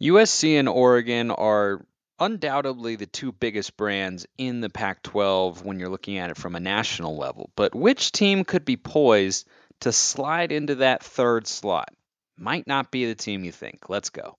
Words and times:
USC 0.00 0.58
and 0.58 0.68
Oregon 0.68 1.30
are 1.30 1.84
undoubtedly 2.18 2.96
the 2.96 3.06
two 3.06 3.32
biggest 3.32 3.76
brands 3.76 4.26
in 4.38 4.60
the 4.60 4.70
Pac 4.70 5.02
12 5.02 5.64
when 5.64 5.78
you're 5.78 5.90
looking 5.90 6.16
at 6.16 6.30
it 6.30 6.38
from 6.38 6.54
a 6.54 6.60
national 6.60 7.18
level. 7.18 7.50
But 7.54 7.74
which 7.74 8.12
team 8.12 8.44
could 8.44 8.64
be 8.64 8.76
poised 8.76 9.46
to 9.80 9.92
slide 9.92 10.52
into 10.52 10.76
that 10.76 11.02
third 11.02 11.46
slot? 11.46 11.90
Might 12.38 12.66
not 12.66 12.90
be 12.90 13.06
the 13.06 13.14
team 13.14 13.44
you 13.44 13.52
think. 13.52 13.90
Let's 13.90 14.08
go. 14.08 14.36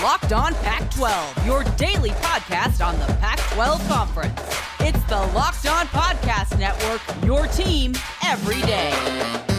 Locked 0.00 0.32
On 0.32 0.54
Pac 0.54 0.90
12, 0.92 1.46
your 1.46 1.64
daily 1.76 2.10
podcast 2.10 2.84
on 2.84 2.98
the 3.00 3.06
Pac 3.14 3.38
12 3.52 3.86
Conference. 3.88 4.40
It's 4.80 5.02
the 5.04 5.18
Locked 5.34 5.66
On 5.66 5.86
Podcast 5.88 6.58
Network, 6.58 7.02
your 7.24 7.46
team 7.48 7.94
every 8.22 8.62
day. 8.62 9.53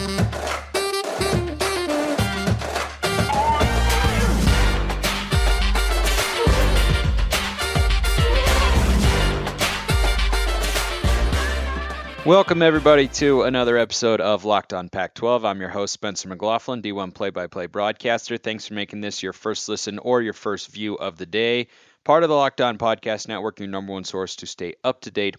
Welcome, 12.26 12.64
everybody, 12.64 13.08
to 13.10 13.44
another 13.44 13.78
episode 13.78 14.20
of 14.20 14.46
Locked 14.46 14.74
On 14.74 14.90
Pac 14.90 15.14
12. 15.14 15.46
I'm 15.46 15.60
your 15.60 15.70
host, 15.70 15.94
Spencer 15.94 16.28
McLaughlin, 16.28 16.82
D1 16.82 17.14
play 17.14 17.30
by 17.30 17.46
play 17.46 17.68
broadcaster. 17.68 18.38
Thanks 18.38 18.68
for 18.68 18.74
making 18.74 19.02
this 19.02 19.22
your 19.22 19.32
first 19.32 19.70
listen 19.70 20.00
or 20.00 20.24
your 20.24 20.34
first 20.34 20.70
view 20.70 20.96
of 20.96 21.18
the 21.18 21.28
day. 21.28 21.68
Part 22.04 22.24
of 22.24 22.30
the 22.30 22.36
Locked 22.36 22.62
On 22.62 22.80
Podcast 22.80 23.28
Network, 23.28 23.60
your 23.60 23.70
number 23.70 23.94
one 23.94 24.06
source 24.06 24.38
to 24.38 24.48
stay 24.48 24.74
up 24.84 25.02
to 25.02 25.12
date 25.12 25.38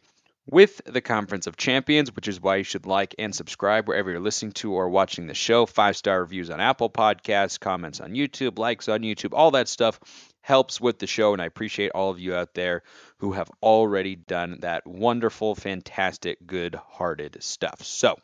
with 0.48 0.80
the 0.86 1.00
Conference 1.00 1.48
of 1.48 1.56
Champions, 1.56 2.14
which 2.14 2.28
is 2.28 2.40
why 2.40 2.54
you 2.54 2.62
should 2.62 2.86
like 2.86 3.16
and 3.18 3.34
subscribe 3.34 3.88
wherever 3.88 4.12
you're 4.12 4.20
listening 4.20 4.52
to 4.52 4.72
or 4.72 4.88
watching 4.88 5.26
the 5.26 5.34
show. 5.34 5.66
Five 5.66 5.96
star 5.96 6.20
reviews 6.20 6.50
on 6.50 6.60
Apple 6.60 6.88
Podcasts, 6.88 7.58
comments 7.58 8.00
on 8.00 8.12
YouTube, 8.12 8.60
likes 8.60 8.88
on 8.88 9.00
YouTube, 9.00 9.30
all 9.32 9.50
that 9.50 9.66
stuff 9.66 9.98
helps 10.46 10.80
with 10.80 11.00
the 11.00 11.08
show. 11.08 11.32
And 11.32 11.42
I 11.42 11.46
appreciate 11.46 11.90
all 11.90 12.08
of 12.08 12.20
you 12.20 12.32
out 12.32 12.54
there 12.54 12.84
who 13.18 13.32
have 13.32 13.50
already 13.60 14.14
done 14.14 14.58
that 14.60 14.86
wonderful, 14.86 15.56
fantastic, 15.56 16.46
good 16.46 16.76
hearted 16.76 17.38
stuff. 17.40 17.82
So, 17.82 18.14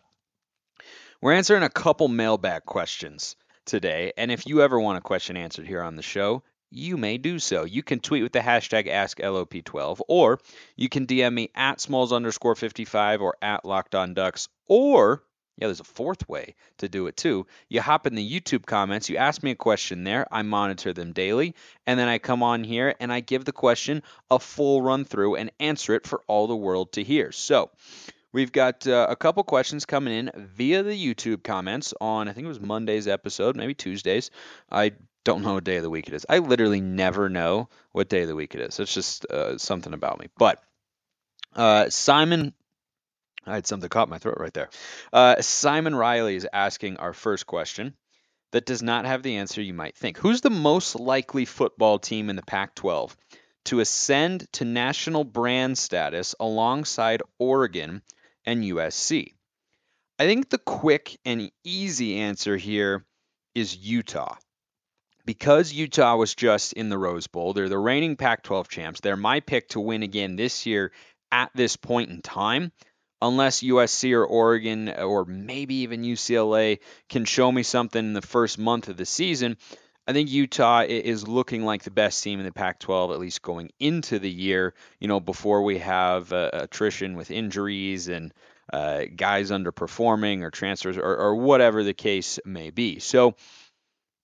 we're 1.21 1.33
answering 1.33 1.65
a 1.65 1.69
couple 1.69 2.07
mailbag 2.07 2.65
questions 2.65 3.35
today. 3.65 4.13
And 4.17 4.31
if 4.31 4.47
you 4.47 4.63
ever 4.63 4.79
want 4.79 4.99
a 4.99 5.01
question 5.01 5.37
answered 5.37 5.67
here 5.67 5.83
on 5.83 5.97
the 5.97 6.03
show, 6.03 6.45
you 6.71 6.97
may 6.97 7.19
do 7.19 7.41
so. 7.41 7.65
You 7.65 7.83
can 7.83 7.99
tweet 7.99 8.23
with 8.23 8.33
the 8.33 8.39
hashtag 8.39 8.87
AskLOP12, 8.87 10.01
or 10.07 10.39
you 10.77 10.89
can 10.89 11.09
DM 11.09 11.35
me 11.35 11.51
at 11.57 11.81
smalls 11.81 12.13
underscore 12.13 12.55
55 12.55 13.21
or 13.21 13.35
at 13.43 13.65
locked 13.65 13.97
on 13.97 14.15
ducks, 14.15 14.49
or 14.69 15.25
yeah, 15.57 15.67
there's 15.67 15.81
a 15.81 15.85
fourth 15.85 16.29
way 16.29 16.55
to 16.79 16.89
do 16.89 17.07
it 17.07 17.17
too. 17.17 17.47
You 17.69 17.81
hop 17.81 18.07
in 18.07 18.15
the 18.15 18.41
YouTube 18.41 18.65
comments, 18.67 19.09
you 19.09 19.17
ask 19.17 19.43
me 19.43 19.51
a 19.51 19.57
question 19.57 20.05
there, 20.05 20.27
I 20.31 20.43
monitor 20.43 20.93
them 20.93 21.13
daily, 21.13 21.55
and 21.87 21.99
then 21.99 22.09
I 22.09 22.19
come 22.19 22.43
on 22.43 22.65
here 22.65 22.95
and 23.01 23.13
I 23.13 23.21
give 23.21 23.45
the 23.45 23.53
question 23.53 24.03
a 24.31 24.39
full 24.39 24.83
run 24.83 25.05
through 25.05 25.37
and 25.37 25.51
answer 25.61 25.95
it 25.95 26.07
for 26.07 26.23
all 26.27 26.47
the 26.47 26.57
world 26.57 26.93
to 26.93 27.05
hear. 27.05 27.33
So, 27.33 27.71
we've 28.33 28.53
got 28.53 28.87
uh, 28.87 29.07
a 29.09 29.17
couple 29.17 29.45
questions 29.45 29.85
coming 29.85 30.15
in 30.15 30.31
via 30.35 30.83
the 30.83 31.15
YouTube 31.15 31.43
comments 31.43 31.95
on, 32.01 32.29
I 32.29 32.33
think 32.33 32.47
it 32.47 32.49
was 32.49 32.61
Monday's 32.61 33.07
episode, 33.07 33.57
maybe 33.57 33.75
Tuesdays. 33.75 34.31
I 34.71 34.93
don't 35.25 35.43
know 35.43 35.55
what 35.55 35.65
day 35.65 35.77
of 35.77 35.83
the 35.83 35.91
week 35.91 36.09
it 36.09 36.15
is. 36.15 36.27
I 36.29 36.39
literally 36.39 36.81
never 36.81 37.29
know 37.29 37.69
what 37.93 38.09
day 38.09 38.23
of 38.23 38.29
the 38.29 38.35
week 38.35 38.55
it 38.55 38.61
is. 38.61 38.81
It's 38.81 38.93
just 38.93 39.27
uh, 39.27 39.59
something 39.59 39.93
about 39.93 40.19
me. 40.19 40.29
But 40.37 40.63
uh, 41.55 41.91
Simon 41.91 42.55
I 43.47 43.55
had 43.55 43.67
something 43.67 43.89
caught 43.89 44.09
my 44.09 44.19
throat 44.19 44.39
right 44.39 44.55
there. 44.55 44.71
Uh, 45.13 45.41
Simon 45.43 45.95
Riley 45.95 46.37
is 46.37 46.47
asking 46.53 46.99
our 46.99 47.13
first 47.13 47.47
question 47.47 47.95
that 48.53 48.67
does 48.67 48.83
not 48.83 49.05
have 49.05 49.23
the 49.23 49.37
answer 49.37 49.61
you 49.61 49.75
might 49.75 49.97
think. 49.97 50.19
Who's 50.19 50.43
the 50.43 50.51
most 50.51 50.95
likely 50.95 51.45
football 51.45 51.99
team 51.99 52.31
in 52.31 52.37
the 52.37 52.43
Pac 52.43 52.75
12 52.75 53.17
to 53.65 53.81
ascend 53.81 54.47
to 54.53 54.65
national 54.65 55.25
brand 55.25 55.77
status 55.77 56.35
alongside 56.39 57.23
Oregon 57.39 58.03
and 58.45 58.63
USC? 58.63 59.35
I 60.19 60.27
think 60.27 60.51
the 60.51 60.59
quick 60.59 61.19
and 61.25 61.51
easy 61.65 62.19
answer 62.19 62.57
here 62.57 63.05
is 63.55 63.77
Utah. 63.77 64.37
Because 65.25 65.73
Utah 65.73 66.17
was 66.17 66.35
just 66.35 66.73
in 66.73 66.89
the 66.89 66.99
Rose 66.99 67.29
Bowl, 67.29 67.53
they're 67.53 67.69
the 67.69 67.79
reigning 67.79 68.17
Pac 68.17 68.43
12 68.43 68.69
champs. 68.69 69.01
They're 69.01 69.17
my 69.17 69.41
pick 69.41 69.69
to 69.71 69.81
win 69.81 70.03
again 70.03 70.37
this 70.37 70.67
year 70.67 70.93
at 71.31 71.51
this 71.55 71.77
point 71.77 72.11
in 72.11 72.23
time 72.23 72.73
unless 73.23 73.63
USC 73.63 74.13
or 74.13 74.27
Oregon 74.27 74.91
or 74.91 75.25
maybe 75.25 75.77
even 75.77 76.03
UCLA 76.03 76.81
can 77.09 77.25
show 77.25 77.51
me 77.51 77.63
something 77.63 78.05
in 78.05 78.13
the 78.13 78.21
first 78.21 78.59
month 78.59 78.89
of 78.89 78.97
the 78.97 79.07
season, 79.07 79.57
I 80.07 80.13
think 80.13 80.29
Utah 80.31 80.83
is 80.83 81.29
looking 81.29 81.65
like 81.65 81.85
the 81.85 81.93
best 81.93 82.23
team 82.25 82.41
in 82.41 82.45
the 82.45 82.53
Pac 82.53 82.81
12, 82.81 83.13
at 83.13 83.21
least 83.21 83.41
going 83.41 83.71
into 83.79 84.19
the 84.19 84.31
year, 84.31 84.75
you 84.99 85.07
know, 85.07 85.21
before 85.21 85.63
we 85.63 85.79
have 85.79 86.33
uh, 86.33 86.51
attrition 86.53 87.17
with 87.17 87.31
injuries 87.31 88.09
and 88.09 88.35
uh, 88.73 89.05
guys 89.15 89.53
underperforming 89.53 90.43
or 90.43 90.51
transfers 90.51 90.97
or, 90.97 91.17
or 91.17 91.37
whatever 91.37 91.85
the 91.85 91.95
case 91.95 92.41
may 92.45 92.71
be. 92.71 92.99
So, 92.99 93.37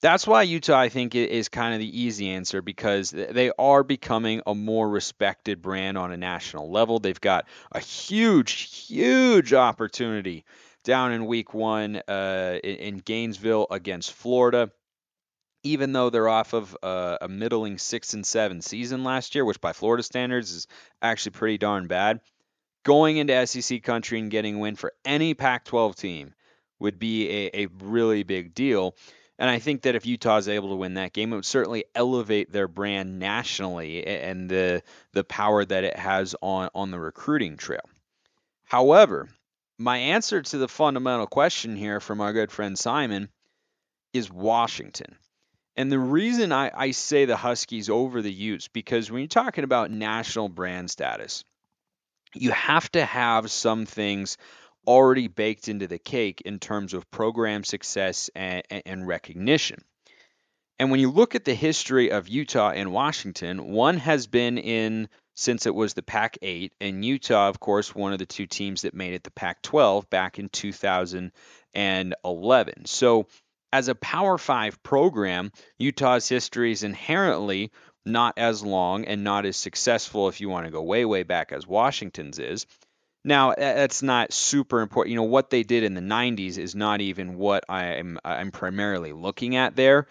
that's 0.00 0.26
why 0.26 0.42
Utah, 0.42 0.78
I 0.78 0.88
think, 0.88 1.14
is 1.14 1.48
kind 1.48 1.74
of 1.74 1.80
the 1.80 2.00
easy 2.00 2.28
answer 2.30 2.62
because 2.62 3.10
they 3.10 3.50
are 3.58 3.82
becoming 3.82 4.42
a 4.46 4.54
more 4.54 4.88
respected 4.88 5.60
brand 5.60 5.98
on 5.98 6.12
a 6.12 6.16
national 6.16 6.70
level. 6.70 7.00
They've 7.00 7.20
got 7.20 7.46
a 7.72 7.80
huge, 7.80 8.86
huge 8.86 9.52
opportunity 9.52 10.44
down 10.84 11.12
in 11.12 11.26
week 11.26 11.52
one 11.52 11.96
uh, 12.08 12.58
in 12.62 12.98
Gainesville 12.98 13.66
against 13.70 14.12
Florida. 14.12 14.70
Even 15.64 15.92
though 15.92 16.08
they're 16.08 16.28
off 16.28 16.52
of 16.52 16.76
uh, 16.84 17.18
a 17.20 17.28
middling 17.28 17.78
six 17.78 18.14
and 18.14 18.24
seven 18.24 18.62
season 18.62 19.02
last 19.02 19.34
year, 19.34 19.44
which 19.44 19.60
by 19.60 19.72
Florida 19.72 20.04
standards 20.04 20.52
is 20.52 20.68
actually 21.02 21.32
pretty 21.32 21.58
darn 21.58 21.88
bad, 21.88 22.20
going 22.84 23.16
into 23.16 23.46
SEC 23.46 23.82
country 23.82 24.20
and 24.20 24.30
getting 24.30 24.54
a 24.54 24.58
win 24.58 24.76
for 24.76 24.92
any 25.04 25.34
Pac 25.34 25.64
12 25.64 25.96
team 25.96 26.34
would 26.78 27.00
be 27.00 27.28
a, 27.28 27.64
a 27.64 27.66
really 27.80 28.22
big 28.22 28.54
deal. 28.54 28.94
And 29.38 29.48
I 29.48 29.60
think 29.60 29.82
that 29.82 29.94
if 29.94 30.04
Utah 30.04 30.38
is 30.38 30.48
able 30.48 30.70
to 30.70 30.76
win 30.76 30.94
that 30.94 31.12
game, 31.12 31.32
it 31.32 31.36
would 31.36 31.44
certainly 31.44 31.84
elevate 31.94 32.50
their 32.50 32.66
brand 32.66 33.18
nationally 33.18 34.04
and 34.04 34.50
the 34.50 34.82
the 35.12 35.24
power 35.24 35.64
that 35.64 35.84
it 35.84 35.96
has 35.96 36.34
on 36.42 36.70
on 36.74 36.90
the 36.90 36.98
recruiting 36.98 37.56
trail. 37.56 37.88
However, 38.64 39.28
my 39.78 39.96
answer 39.98 40.42
to 40.42 40.58
the 40.58 40.68
fundamental 40.68 41.26
question 41.26 41.76
here 41.76 42.00
from 42.00 42.20
our 42.20 42.32
good 42.32 42.50
friend 42.50 42.76
Simon 42.76 43.28
is 44.12 44.30
Washington. 44.30 45.16
And 45.76 45.92
the 45.92 45.98
reason 45.98 46.50
I, 46.50 46.72
I 46.74 46.90
say 46.90 47.24
the 47.24 47.36
Huskies 47.36 47.88
over 47.88 48.20
the 48.20 48.32
Utes, 48.32 48.66
because 48.66 49.10
when 49.10 49.20
you're 49.20 49.28
talking 49.28 49.62
about 49.62 49.92
national 49.92 50.48
brand 50.48 50.90
status, 50.90 51.44
you 52.34 52.50
have 52.50 52.90
to 52.92 53.04
have 53.04 53.52
some 53.52 53.86
things 53.86 54.36
already 54.86 55.28
baked 55.28 55.68
into 55.68 55.86
the 55.86 55.98
cake 55.98 56.40
in 56.42 56.58
terms 56.58 56.94
of 56.94 57.10
program 57.10 57.64
success 57.64 58.30
and, 58.34 58.62
and 58.70 59.06
recognition. 59.06 59.82
And 60.78 60.90
when 60.90 61.00
you 61.00 61.10
look 61.10 61.34
at 61.34 61.44
the 61.44 61.54
history 61.54 62.10
of 62.10 62.28
Utah 62.28 62.70
and 62.70 62.92
Washington, 62.92 63.72
one 63.72 63.98
has 63.98 64.26
been 64.26 64.56
in 64.58 65.08
since 65.34 65.66
it 65.66 65.74
was 65.74 65.94
the 65.94 66.02
Pac 66.02 66.36
8, 66.42 66.74
and 66.80 67.04
Utah, 67.04 67.48
of 67.48 67.60
course, 67.60 67.94
one 67.94 68.12
of 68.12 68.18
the 68.18 68.26
two 68.26 68.46
teams 68.46 68.82
that 68.82 68.92
made 68.92 69.14
it 69.14 69.22
the 69.22 69.30
Pac 69.30 69.62
12 69.62 70.10
back 70.10 70.40
in 70.40 70.48
2011. 70.48 72.86
So, 72.86 73.28
as 73.72 73.86
a 73.86 73.94
Power 73.94 74.36
5 74.36 74.82
program, 74.82 75.52
Utah's 75.78 76.28
history 76.28 76.72
is 76.72 76.82
inherently 76.82 77.70
not 78.04 78.36
as 78.36 78.64
long 78.64 79.04
and 79.04 79.22
not 79.22 79.46
as 79.46 79.56
successful 79.56 80.26
if 80.26 80.40
you 80.40 80.48
want 80.48 80.66
to 80.66 80.72
go 80.72 80.82
way, 80.82 81.04
way 81.04 81.22
back 81.22 81.52
as 81.52 81.68
Washington's 81.68 82.40
is. 82.40 82.66
Now, 83.28 83.52
that's 83.54 84.02
not 84.02 84.32
super 84.32 84.80
important. 84.80 85.10
You 85.10 85.16
know, 85.16 85.24
what 85.24 85.50
they 85.50 85.62
did 85.62 85.84
in 85.84 85.92
the 85.92 86.00
90s 86.00 86.56
is 86.56 86.74
not 86.74 87.02
even 87.02 87.36
what 87.36 87.62
I'm 87.68 88.18
I'm 88.24 88.50
primarily 88.50 89.12
looking 89.12 89.54
at 89.54 89.76
there. 89.76 90.06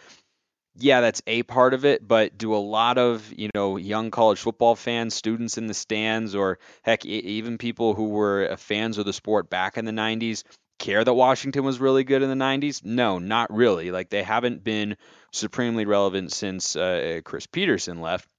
Yeah, 0.75 1.01
that's 1.01 1.23
a 1.25 1.41
part 1.41 1.73
of 1.73 1.83
it, 1.83 2.07
but 2.07 2.37
do 2.37 2.53
a 2.53 2.57
lot 2.57 2.99
of, 2.99 3.33
you 3.35 3.49
know, 3.55 3.77
young 3.77 4.11
college 4.11 4.37
football 4.37 4.75
fans, 4.75 5.15
students 5.15 5.57
in 5.57 5.65
the 5.65 5.73
stands 5.73 6.35
or 6.35 6.59
heck 6.83 7.07
even 7.07 7.57
people 7.57 7.95
who 7.95 8.09
were 8.09 8.49
uh, 8.51 8.55
fans 8.55 8.99
of 8.99 9.07
the 9.07 9.13
sport 9.13 9.49
back 9.49 9.79
in 9.79 9.85
the 9.85 9.91
90s 9.91 10.43
care 10.77 11.03
that 11.03 11.11
Washington 11.11 11.63
was 11.63 11.79
really 11.79 12.03
good 12.03 12.21
in 12.21 12.29
the 12.29 12.35
90s? 12.35 12.85
No, 12.85 13.17
not 13.17 13.51
really. 13.51 13.89
Like 13.89 14.11
they 14.11 14.21
haven't 14.21 14.63
been 14.63 14.95
supremely 15.33 15.85
relevant 15.85 16.33
since 16.33 16.75
uh, 16.75 17.21
Chris 17.25 17.47
Petersen 17.47 17.99
left. 17.99 18.29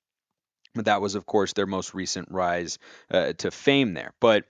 But 0.76 0.84
that 0.84 1.00
was, 1.00 1.16
of 1.16 1.26
course, 1.26 1.54
their 1.54 1.66
most 1.66 1.94
recent 1.94 2.28
rise 2.30 2.78
uh, 3.10 3.32
to 3.38 3.50
fame 3.50 3.94
there. 3.94 4.12
But 4.20 4.44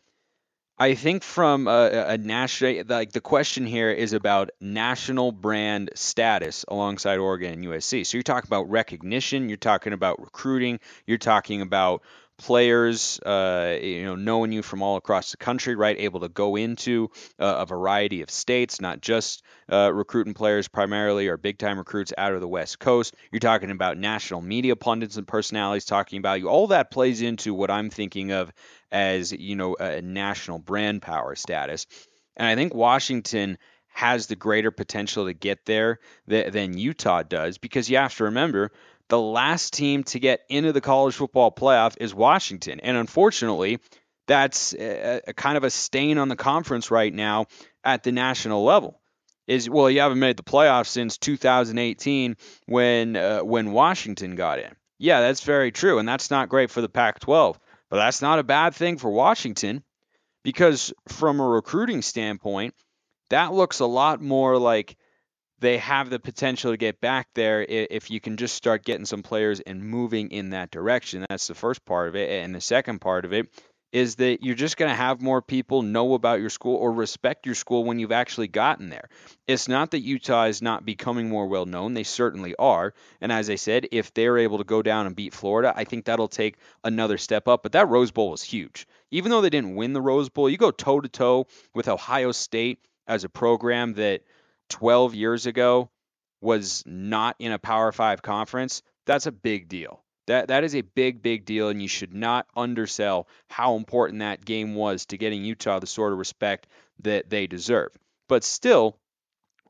I 0.81 0.95
think 0.95 1.25
from 1.25 1.67
a, 1.67 2.05
a 2.09 2.19
national, 2.19 2.85
like 2.87 3.11
the 3.11 3.21
question 3.21 3.67
here 3.67 3.91
is 3.91 4.13
about 4.13 4.51
national 4.61 5.33
brand 5.33 5.91
status 5.95 6.65
alongside 6.69 7.19
Oregon 7.19 7.53
and 7.53 7.65
USC. 7.65 8.07
So 8.07 8.17
you're 8.17 8.23
talking 8.23 8.49
about 8.49 8.71
recognition, 8.71 9.49
you're 9.49 9.57
talking 9.57 9.93
about 9.93 10.21
recruiting, 10.21 10.79
you're 11.05 11.19
talking 11.19 11.63
about 11.63 12.03
players, 12.39 13.19
uh, 13.21 13.77
you 13.83 14.05
know, 14.05 14.15
knowing 14.15 14.53
you 14.53 14.63
from 14.63 14.83
all 14.83 14.97
across 14.97 15.33
the 15.33 15.37
country, 15.37 15.75
right? 15.75 15.99
Able 15.99 16.21
to 16.21 16.29
go 16.29 16.57
into 16.57 17.11
uh, 17.39 17.57
a 17.59 17.67
variety 17.67 18.23
of 18.23 18.31
states, 18.31 18.81
not 18.81 19.01
just 19.01 19.43
uh, 19.71 19.93
recruiting 19.93 20.35
players 20.35 20.69
primarily 20.69 21.29
or 21.29 21.37
big 21.37 21.59
time 21.59 21.79
recruits 21.79 22.13
out 22.17 22.33
of 22.33 22.41
the 22.41 22.49
West 22.49 22.79
Coast. 22.79 23.15
You're 23.33 23.41
talking 23.41 23.71
about 23.71 23.99
national 23.99 24.41
media 24.41 24.77
pundits 24.77 25.17
and 25.17 25.27
personalities 25.27 25.85
talking 25.85 26.19
about 26.19 26.41
you. 26.41 26.49
All 26.49 26.69
that 26.69 26.91
plays 26.91 27.23
into 27.23 27.53
what 27.53 27.71
I'm 27.71 27.91
thinking 27.91 28.33
of 28.33 28.53
as, 28.91 29.33
you 29.33 29.57
know, 29.57 29.75
a 29.75 30.01
national 30.01 30.61
brand 30.61 31.03
power 31.03 31.35
status. 31.35 31.87
And 32.37 32.47
I 32.47 32.55
think 32.55 32.73
Washington 32.73 33.59
has 33.89 34.29
the 34.29 34.37
greater 34.37 34.71
potential 34.71 35.27
to 35.27 35.35
get 35.35 35.67
there 35.67 35.99
than 36.29 36.79
Utah 36.79 37.25
does 37.25 37.59
because 37.59 37.91
you 37.91 37.97
have 37.97 38.17
to 38.17 38.25
remember 38.25 38.71
the 39.09 39.21
last 39.21 39.73
team 39.73 40.05
to 40.05 40.21
get 40.21 40.41
into 40.49 40.73
the 40.73 40.81
college 40.81 41.15
football 41.15 41.51
playoff 41.51 41.97
is 42.01 42.15
Washington. 42.15 42.81
And 42.81 42.97
unfortunately, 42.97 43.79
that's 44.27 44.75
a, 44.75 45.23
a 45.29 45.33
kind 45.33 45.57
of 45.57 45.65
a 45.65 45.71
stain 45.71 46.19
on 46.19 46.29
the 46.29 46.37
conference 46.37 46.91
right 46.91 47.13
now 47.13 47.47
at 47.83 48.03
the 48.03 48.13
national 48.13 48.65
level. 48.65 49.01
Is 49.47 49.69
well, 49.69 49.89
you 49.89 50.01
haven't 50.01 50.19
made 50.19 50.37
the 50.37 50.43
playoffs 50.43 50.89
since 50.89 51.17
2018 51.17 52.37
when 52.67 53.17
uh, 53.17 53.41
when 53.41 53.73
Washington 53.73 54.37
got 54.37 54.59
in. 54.59 54.77
Yeah, 54.99 55.21
that's 55.21 55.43
very 55.43 55.73
true, 55.73 55.99
and 55.99 56.07
that's 56.07 56.31
not 56.31 56.51
great 56.51 56.71
for 56.71 56.83
the 56.83 56.89
Pac-12. 56.89 57.57
But 57.89 57.97
that's 57.97 58.21
not 58.21 58.39
a 58.39 58.45
bad 58.45 58.75
thing 58.75 58.99
for 58.99 59.11
Washington 59.11 59.83
because 60.45 60.93
from 61.09 61.41
a 61.41 61.49
recruiting 61.49 62.03
standpoint, 62.03 62.75
that 63.31 63.55
looks 63.55 63.81
a 63.81 63.87
lot 63.87 64.21
more 64.21 64.59
like 64.59 64.97
they 65.61 65.79
have 65.79 66.11
the 66.11 66.19
potential 66.19 66.73
to 66.73 66.77
get 66.77 67.01
back 67.01 67.29
there 67.35 67.63
if 67.63 68.11
you 68.11 68.21
can 68.21 68.37
just 68.37 68.55
start 68.55 68.85
getting 68.85 69.07
some 69.07 69.23
players 69.23 69.61
and 69.61 69.83
moving 69.83 70.31
in 70.31 70.51
that 70.51 70.71
direction. 70.71 71.27
That's 71.29 71.49
the 71.49 71.55
first 71.55 71.85
part 71.85 72.09
of 72.09 72.17
it. 72.17 72.31
And 72.45 72.55
the 72.55 72.61
second 72.61 73.01
part 73.01 73.25
of 73.25 73.33
it 73.33 73.49
is 73.91 74.17
that 74.17 74.43
you're 74.43 74.55
just 74.55 74.77
going 74.77 74.91
to 74.91 74.95
have 74.95 75.23
more 75.23 75.41
people 75.41 75.81
know 75.83 76.13
about 76.13 76.41
your 76.41 76.51
school 76.51 76.77
or 76.77 76.93
respect 76.93 77.47
your 77.47 77.55
school 77.55 77.85
when 77.85 77.99
you've 77.99 78.13
actually 78.13 78.49
gotten 78.49 78.91
there. 78.91 79.09
It's 79.47 79.67
not 79.67 79.93
that 79.93 80.01
Utah 80.01 80.45
is 80.45 80.61
not 80.61 80.85
becoming 80.85 81.29
more 81.29 81.47
well 81.47 81.65
known, 81.65 81.95
they 81.95 82.03
certainly 82.05 82.55
are. 82.59 82.93
And 83.21 83.33
as 83.33 83.49
I 83.49 83.55
said, 83.55 83.87
if 83.91 84.13
they're 84.13 84.39
able 84.39 84.59
to 84.59 84.65
go 84.65 84.83
down 84.83 85.07
and 85.07 85.17
beat 85.17 85.33
Florida, 85.33 85.73
I 85.75 85.85
think 85.85 86.05
that'll 86.05 86.29
take 86.29 86.57
another 86.85 87.17
step 87.17 87.49
up. 87.49 87.63
But 87.63 87.73
that 87.73 87.89
Rose 87.89 88.11
Bowl 88.11 88.31
was 88.31 88.43
huge. 88.43 88.87
Even 89.11 89.31
though 89.31 89.41
they 89.41 89.51
didn't 89.51 89.75
win 89.75 89.95
the 89.95 90.03
Rose 90.03 90.29
Bowl, 90.29 90.51
you 90.51 90.59
go 90.59 90.71
toe 90.71 91.01
to 91.01 91.09
toe 91.09 91.47
with 91.75 91.89
Ohio 91.89 92.33
State 92.33 92.85
as 93.07 93.25
a 93.25 93.29
program 93.31 93.95
that 93.95 94.21
12 94.69 95.15
years 95.15 95.47
ago 95.47 95.91
was 96.41 96.83
not 96.87 97.37
in 97.39 97.53
a 97.53 97.59
Power 97.59 97.93
5 97.93 98.23
conference, 98.23 98.83
that's 99.07 99.27
a 99.27 99.33
big 99.33 99.69
deal. 99.69 100.03
That 100.27 100.49
that 100.49 100.63
is 100.63 100.75
a 100.75 100.83
big 100.83 101.23
big 101.23 101.47
deal 101.47 101.71
and 101.71 101.81
you 101.81 101.89
should 101.89 102.13
not 102.13 102.47
undersell 102.55 103.29
how 103.49 103.77
important 103.77 104.21
that 104.21 104.45
game 104.45 104.75
was 104.75 105.07
to 105.07 105.17
getting 105.17 105.43
Utah 105.43 105.79
the 105.79 105.87
sort 105.87 106.13
of 106.13 106.19
respect 106.19 106.67
that 107.01 107.31
they 107.31 107.47
deserve. 107.47 107.93
But 108.29 108.45
still 108.45 108.99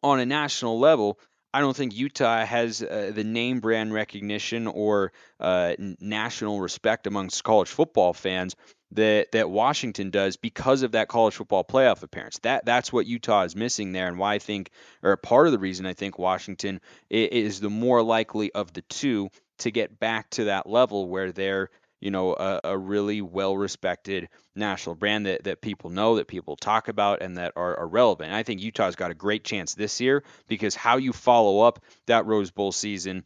on 0.03 0.19
a 0.19 0.27
national 0.27 0.81
level, 0.81 1.21
I 1.55 1.61
don't 1.61 1.77
think 1.77 1.95
Utah 1.95 2.45
has 2.45 2.83
uh, 2.83 3.12
the 3.15 3.25
name 3.25 3.61
brand 3.61 3.93
recognition 3.93 4.67
or 4.67 5.12
uh, 5.39 5.75
national 6.00 6.61
respect 6.61 7.06
amongst 7.06 7.45
college 7.45 7.69
football 7.69 8.12
fans 8.12 8.56
that 8.93 9.32
that 9.32 9.50
Washington 9.50 10.11
does 10.11 10.37
because 10.37 10.82
of 10.82 10.93
that 10.93 11.08
college 11.08 11.35
football 11.35 11.64
playoff 11.64 12.02
appearance. 12.02 12.38
That 12.38 12.64
that's 12.64 12.93
what 12.93 13.06
Utah 13.06 13.43
is 13.43 13.55
missing 13.55 13.93
there, 13.93 14.08
and 14.08 14.19
why 14.19 14.35
I 14.35 14.38
think, 14.38 14.70
or 15.02 15.17
part 15.17 15.46
of 15.46 15.52
the 15.52 15.58
reason 15.58 15.87
I 15.87 15.94
think 15.94 16.19
Washington 16.19 16.81
is 17.11 17.61
the 17.61 17.70
more 17.70 18.02
likely 18.02 18.52
of 18.52 18.73
the 18.73 18.82
two 18.82 19.31
to 19.58 19.70
get 19.70 19.99
back 19.99 20.31
to 20.31 20.44
that 20.44 20.69
level 20.69 21.08
where 21.08 21.32
they're 21.32 21.70
you 22.00 22.11
know 22.11 22.35
a, 22.35 22.61
a 22.64 22.79
really 22.79 23.20
well 23.20 23.56
respected 23.56 24.29
national 24.55 24.94
brand 24.94 25.26
that, 25.26 25.44
that 25.44 25.61
people 25.61 25.90
know 25.90 26.17
that 26.17 26.29
people 26.29 26.56
talk 26.56 26.88
about 26.88 27.23
and 27.23 27.37
that 27.37 27.52
are, 27.56 27.76
are 27.76 27.88
relevant 27.88 28.29
and 28.29 28.37
i 28.37 28.43
think 28.43 28.61
utah's 28.61 28.96
got 28.96 29.11
a 29.11 29.14
great 29.14 29.44
chance 29.44 29.75
this 29.75 30.00
year 30.00 30.23
because 30.46 30.75
how 30.75 30.96
you 30.96 31.12
follow 31.12 31.61
up 31.61 31.81
that 32.06 32.26
rose 32.26 32.50
bowl 32.50 32.73
season 32.73 33.25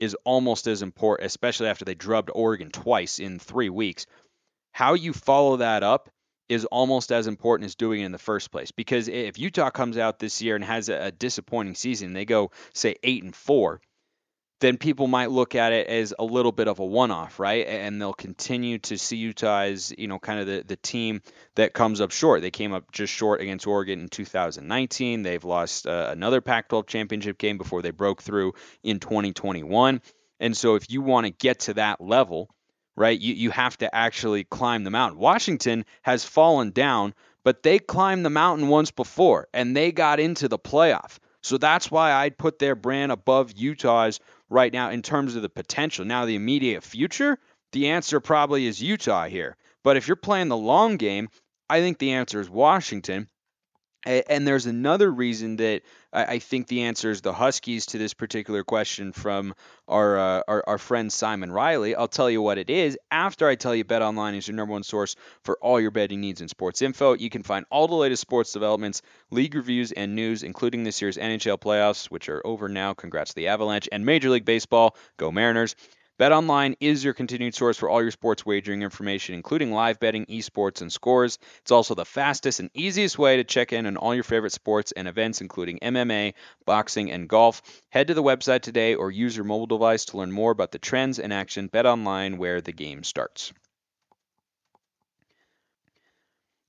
is 0.00 0.16
almost 0.24 0.66
as 0.66 0.82
important 0.82 1.26
especially 1.26 1.68
after 1.68 1.84
they 1.84 1.94
drubbed 1.94 2.30
oregon 2.34 2.70
twice 2.70 3.18
in 3.18 3.38
three 3.38 3.68
weeks 3.70 4.06
how 4.74 4.94
you 4.94 5.12
follow 5.12 5.58
that 5.58 5.84
up 5.84 6.10
is 6.48 6.64
almost 6.66 7.12
as 7.12 7.28
important 7.28 7.66
as 7.66 7.76
doing 7.76 8.00
it 8.00 8.06
in 8.06 8.12
the 8.12 8.18
first 8.18 8.50
place. 8.50 8.72
Because 8.72 9.06
if 9.06 9.38
Utah 9.38 9.70
comes 9.70 9.96
out 9.96 10.18
this 10.18 10.42
year 10.42 10.56
and 10.56 10.64
has 10.64 10.88
a, 10.88 11.12
disappointing 11.12 11.76
season, 11.76 12.12
they 12.12 12.24
go 12.24 12.50
say 12.74 12.96
eight 13.04 13.22
and 13.22 13.34
four, 13.34 13.80
then 14.60 14.76
people 14.76 15.06
might 15.06 15.30
look 15.30 15.54
at 15.54 15.72
it 15.72 15.86
as 15.86 16.12
a 16.18 16.24
little 16.24 16.50
bit 16.50 16.66
of 16.66 16.80
a 16.80 16.84
one-off, 16.84 17.38
right? 17.38 17.66
And 17.68 18.00
they'll 18.00 18.12
continue 18.12 18.78
to 18.80 18.98
see 18.98 19.16
Utah 19.16 19.60
as 19.60 19.94
you 19.96 20.08
know 20.08 20.18
kind 20.18 20.40
of 20.40 20.46
the 20.46 20.64
the 20.66 20.76
team 20.76 21.22
that 21.54 21.72
comes 21.72 22.00
up 22.00 22.10
short. 22.10 22.42
They 22.42 22.50
came 22.50 22.72
up 22.72 22.90
just 22.90 23.12
short 23.12 23.40
against 23.40 23.68
Oregon 23.68 24.00
in 24.00 24.08
2019. 24.08 25.22
They've 25.22 25.44
lost 25.44 25.86
uh, 25.86 26.08
another 26.10 26.40
Pac-12 26.40 26.86
championship 26.88 27.38
game 27.38 27.58
before 27.58 27.80
they 27.80 27.92
broke 27.92 28.22
through 28.22 28.54
in 28.82 28.98
2021. 28.98 30.02
And 30.40 30.56
so 30.56 30.74
if 30.74 30.90
you 30.90 31.00
want 31.00 31.26
to 31.26 31.30
get 31.30 31.60
to 31.60 31.74
that 31.74 32.00
level 32.00 32.53
right? 32.96 33.18
You, 33.18 33.34
you 33.34 33.50
have 33.50 33.76
to 33.78 33.94
actually 33.94 34.44
climb 34.44 34.84
the 34.84 34.90
mountain. 34.90 35.18
Washington 35.18 35.84
has 36.02 36.24
fallen 36.24 36.70
down, 36.70 37.14
but 37.44 37.62
they 37.62 37.78
climbed 37.78 38.24
the 38.24 38.30
mountain 38.30 38.68
once 38.68 38.90
before 38.90 39.48
and 39.52 39.76
they 39.76 39.92
got 39.92 40.20
into 40.20 40.48
the 40.48 40.58
playoff. 40.58 41.18
So 41.42 41.58
that's 41.58 41.90
why 41.90 42.12
I'd 42.12 42.38
put 42.38 42.58
their 42.58 42.74
brand 42.74 43.12
above 43.12 43.52
Utah's 43.52 44.18
right 44.48 44.72
now 44.72 44.90
in 44.90 45.02
terms 45.02 45.36
of 45.36 45.42
the 45.42 45.48
potential. 45.48 46.04
Now, 46.04 46.24
the 46.24 46.36
immediate 46.36 46.82
future, 46.82 47.38
the 47.72 47.90
answer 47.90 48.20
probably 48.20 48.66
is 48.66 48.82
Utah 48.82 49.26
here. 49.26 49.56
But 49.82 49.98
if 49.98 50.08
you're 50.08 50.16
playing 50.16 50.48
the 50.48 50.56
long 50.56 50.96
game, 50.96 51.28
I 51.68 51.80
think 51.80 51.98
the 51.98 52.12
answer 52.12 52.40
is 52.40 52.48
Washington. 52.48 53.28
And 54.04 54.46
there's 54.46 54.66
another 54.66 55.10
reason 55.10 55.56
that 55.56 55.82
I 56.12 56.38
think 56.38 56.68
the 56.68 56.82
answer 56.82 57.10
is 57.10 57.22
the 57.22 57.32
Huskies 57.32 57.86
to 57.86 57.98
this 57.98 58.14
particular 58.14 58.62
question 58.62 59.12
from 59.12 59.54
our, 59.88 60.18
uh, 60.18 60.42
our, 60.46 60.64
our 60.66 60.78
friend 60.78 61.12
Simon 61.12 61.50
Riley. 61.50 61.94
I'll 61.94 62.06
tell 62.06 62.30
you 62.30 62.40
what 62.40 62.58
it 62.58 62.70
is 62.70 62.96
after 63.10 63.48
I 63.48 63.56
tell 63.56 63.74
you 63.74 63.84
BetOnline 63.84 64.36
is 64.36 64.46
your 64.46 64.56
number 64.56 64.72
one 64.72 64.82
source 64.82 65.16
for 65.42 65.58
all 65.60 65.80
your 65.80 65.90
betting 65.90 66.20
needs 66.20 66.40
and 66.40 66.48
sports 66.48 66.82
info. 66.82 67.14
You 67.14 67.30
can 67.30 67.42
find 67.42 67.66
all 67.70 67.88
the 67.88 67.94
latest 67.94 68.20
sports 68.20 68.52
developments, 68.52 69.02
league 69.30 69.54
reviews, 69.54 69.90
and 69.90 70.14
news, 70.14 70.42
including 70.42 70.84
this 70.84 71.02
year's 71.02 71.16
NHL 71.16 71.58
playoffs, 71.58 72.06
which 72.06 72.28
are 72.28 72.46
over 72.46 72.68
now. 72.68 72.94
Congrats 72.94 73.30
to 73.30 73.36
the 73.36 73.48
Avalanche 73.48 73.88
and 73.90 74.06
Major 74.06 74.30
League 74.30 74.44
Baseball. 74.44 74.96
Go 75.16 75.32
Mariners. 75.32 75.74
BetOnline 76.16 76.76
is 76.78 77.02
your 77.02 77.12
continued 77.12 77.56
source 77.56 77.76
for 77.76 77.88
all 77.88 78.00
your 78.00 78.12
sports 78.12 78.46
wagering 78.46 78.82
information, 78.82 79.34
including 79.34 79.72
live 79.72 79.98
betting, 79.98 80.26
esports, 80.26 80.80
and 80.80 80.92
scores. 80.92 81.40
It's 81.62 81.72
also 81.72 81.96
the 81.96 82.04
fastest 82.04 82.60
and 82.60 82.70
easiest 82.72 83.18
way 83.18 83.38
to 83.38 83.42
check 83.42 83.72
in 83.72 83.84
on 83.84 83.96
all 83.96 84.14
your 84.14 84.22
favorite 84.22 84.52
sports 84.52 84.92
and 84.92 85.08
events, 85.08 85.40
including 85.40 85.80
MMA, 85.80 86.34
boxing, 86.64 87.10
and 87.10 87.28
golf. 87.28 87.62
Head 87.90 88.06
to 88.06 88.14
the 88.14 88.22
website 88.22 88.60
today 88.60 88.94
or 88.94 89.10
use 89.10 89.34
your 89.34 89.44
mobile 89.44 89.66
device 89.66 90.04
to 90.04 90.16
learn 90.16 90.30
more 90.30 90.52
about 90.52 90.70
the 90.70 90.78
trends 90.78 91.18
in 91.18 91.32
action. 91.32 91.68
BetOnline, 91.68 92.38
where 92.38 92.60
the 92.60 92.70
game 92.70 93.02
starts. 93.02 93.52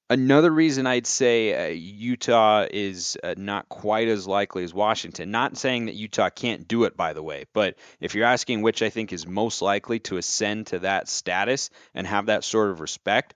Another 0.08 0.52
reason 0.52 0.86
I'd 0.86 1.08
say 1.08 1.72
uh, 1.72 1.74
Utah 1.74 2.68
is 2.70 3.18
uh, 3.24 3.34
not 3.38 3.68
quite 3.70 4.08
as 4.08 4.28
likely 4.28 4.64
as 4.64 4.72
Washington. 4.72 5.32
Not 5.32 5.58
saying 5.58 5.88
that 5.88 5.96
Utah 5.96 6.30
can't 6.30 6.68
do 6.68 6.84
it, 6.84 6.96
by 6.96 7.14
the 7.14 7.24
way, 7.24 7.46
but 7.54 7.76
if 8.00 8.14
you're 8.14 8.26
asking 8.26 8.62
which 8.62 8.84
I 8.84 8.92
think 8.92 9.12
is 9.12 9.26
most 9.26 9.64
likely 9.64 10.00
to 10.02 10.18
ascend 10.18 10.68
to 10.68 10.80
that 10.80 11.10
status 11.10 11.72
and 11.96 12.06
have 12.06 12.28
that 12.28 12.44
sort 12.44 12.70
of 12.70 12.82
respect, 12.82 13.34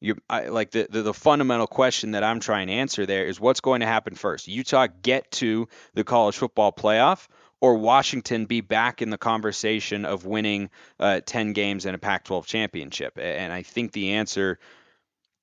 you 0.00 0.16
like 0.28 0.70
the, 0.70 0.88
the 0.90 1.02
the 1.02 1.14
fundamental 1.14 1.66
question 1.66 2.12
that 2.12 2.24
I'm 2.24 2.40
trying 2.40 2.68
to 2.68 2.72
answer 2.72 3.04
there 3.04 3.26
is 3.26 3.38
what's 3.38 3.60
going 3.60 3.80
to 3.80 3.86
happen 3.86 4.14
first? 4.14 4.48
Utah 4.48 4.88
get 5.02 5.30
to 5.32 5.68
the 5.92 6.04
college 6.04 6.36
football 6.36 6.72
playoff, 6.72 7.28
or 7.60 7.76
Washington 7.76 8.46
be 8.46 8.62
back 8.62 9.02
in 9.02 9.10
the 9.10 9.18
conversation 9.18 10.06
of 10.06 10.24
winning 10.24 10.70
uh, 10.98 11.20
10 11.24 11.52
games 11.52 11.84
and 11.84 11.94
a 11.94 11.98
Pac-12 11.98 12.46
championship? 12.46 13.18
And 13.20 13.52
I 13.52 13.62
think 13.62 13.92
the 13.92 14.14
answer 14.14 14.58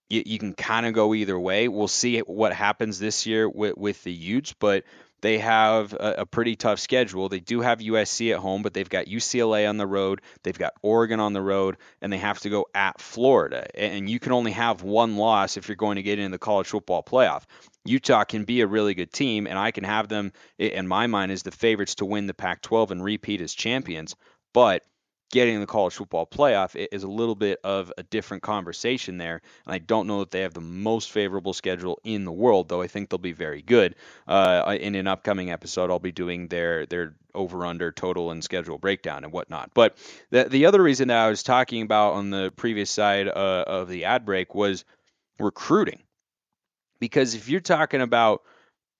you, 0.09 0.23
you 0.25 0.39
can 0.39 0.53
kind 0.53 0.85
of 0.85 0.93
go 0.93 1.13
either 1.13 1.39
way. 1.39 1.67
We'll 1.67 1.87
see 1.87 2.19
what 2.19 2.53
happens 2.53 2.99
this 2.99 3.25
year 3.25 3.47
with, 3.47 3.77
with 3.77 4.03
the 4.03 4.11
Utes, 4.11 4.53
but 4.53 4.83
they 5.21 5.39
have 5.39 5.93
a, 5.93 6.15
a, 6.19 6.25
pretty 6.25 6.55
tough 6.55 6.79
schedule. 6.79 7.27
They 7.29 7.39
do 7.41 7.61
have 7.61 7.79
USC 7.79 8.31
at 8.33 8.39
home, 8.39 8.61
but 8.61 8.73
they've 8.73 8.89
got 8.89 9.07
UCLA 9.07 9.67
on 9.67 9.77
the 9.77 9.87
road, 9.87 10.21
they've 10.43 10.57
got 10.57 10.73
Oregon 10.81 11.19
on 11.19 11.33
the 11.33 11.41
road, 11.41 11.77
and 12.01 12.11
they 12.11 12.17
have 12.17 12.39
to 12.39 12.49
go 12.49 12.67
at 12.73 13.01
Florida. 13.01 13.67
And 13.75 14.09
you 14.09 14.19
can 14.19 14.31
only 14.31 14.51
have 14.51 14.81
one 14.81 15.17
loss 15.17 15.57
if 15.57 15.67
you're 15.67 15.75
going 15.75 15.97
to 15.97 16.03
get 16.03 16.19
into 16.19 16.31
the 16.31 16.39
college 16.39 16.67
football 16.67 17.03
playoff. 17.03 17.43
Utah 17.85 18.23
can 18.23 18.45
be 18.45 18.61
a 18.61 18.67
really 18.67 18.93
good 18.93 19.11
team, 19.11 19.47
and 19.47 19.57
I 19.57 19.71
can 19.71 19.83
have 19.83 20.07
them, 20.07 20.31
in 20.57 20.87
my 20.87 21.07
mind, 21.07 21.31
as 21.31 21.43
the 21.43 21.51
favorites 21.51 21.95
to 21.95 22.05
win 22.05 22.27
the 22.27 22.33
Pac 22.33 22.61
12 22.61 22.91
and 22.91 23.03
repeat 23.03 23.41
as 23.41 23.53
champions. 23.53 24.15
But 24.53 24.83
getting 25.31 25.59
the 25.59 25.67
college 25.67 25.93
football 25.93 26.25
playoff 26.25 26.75
is 26.91 27.03
a 27.03 27.07
little 27.07 27.35
bit 27.35 27.59
of 27.63 27.93
a 27.97 28.03
different 28.03 28.43
conversation 28.43 29.17
there. 29.17 29.41
And 29.65 29.73
I 29.73 29.77
don't 29.77 30.07
know 30.07 30.19
that 30.19 30.31
they 30.31 30.41
have 30.41 30.53
the 30.53 30.61
most 30.61 31.11
favorable 31.11 31.53
schedule 31.53 31.99
in 32.03 32.25
the 32.25 32.31
world, 32.31 32.67
though 32.67 32.81
I 32.81 32.87
think 32.87 33.09
they'll 33.09 33.19
be 33.19 33.31
very 33.31 33.61
good. 33.61 33.95
Uh, 34.27 34.77
in 34.79 34.95
an 34.95 35.07
upcoming 35.07 35.51
episode, 35.51 35.91
I'll 35.91 35.99
be 35.99 36.11
doing 36.11 36.47
their 36.47 36.85
their 36.85 37.15
over 37.35 37.65
under 37.65 37.91
total 37.91 38.31
and 38.31 38.43
schedule 38.43 38.77
breakdown 38.77 39.23
and 39.23 39.31
whatnot. 39.31 39.71
But 39.73 39.97
the 40.31 40.45
the 40.45 40.65
other 40.65 40.81
reason 40.81 41.09
that 41.09 41.17
I 41.17 41.29
was 41.29 41.43
talking 41.43 41.83
about 41.83 42.13
on 42.13 42.31
the 42.31 42.51
previous 42.55 42.89
side 42.89 43.27
uh, 43.27 43.63
of 43.67 43.87
the 43.87 44.05
ad 44.05 44.25
break 44.25 44.55
was 44.55 44.83
recruiting, 45.39 46.01
because 46.99 47.35
if 47.35 47.49
you're 47.49 47.59
talking 47.61 48.01
about 48.01 48.41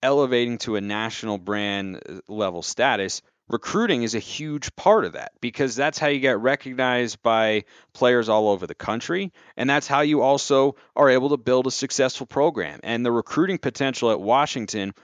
elevating 0.02 0.58
to 0.58 0.76
a 0.76 0.80
national 0.80 1.38
brand 1.38 2.00
uh, 2.08 2.20
level 2.28 2.62
status 2.62 3.20
recruiting 3.50 4.04
is 4.04 4.14
a 4.14 4.20
huge 4.20 4.74
part 4.76 5.04
of 5.04 5.12
that 5.14 5.32
because 5.40 5.74
that's 5.74 5.98
how 5.98 6.06
you 6.06 6.20
get 6.20 6.38
recognized 6.38 7.20
by 7.22 7.64
players 7.92 8.28
all 8.28 8.48
over 8.48 8.66
the 8.66 8.74
country. 8.74 9.32
And 9.56 9.68
that's 9.68 9.88
how 9.88 10.00
you 10.02 10.22
also 10.22 10.76
are 10.94 11.10
able 11.10 11.30
to 11.30 11.36
build 11.36 11.66
a 11.66 11.70
successful 11.70 12.26
program. 12.26 12.80
And 12.84 13.04
the 13.04 13.12
recruiting 13.12 13.58
potential 13.58 14.12
at 14.12 14.20
Washington, 14.20 14.94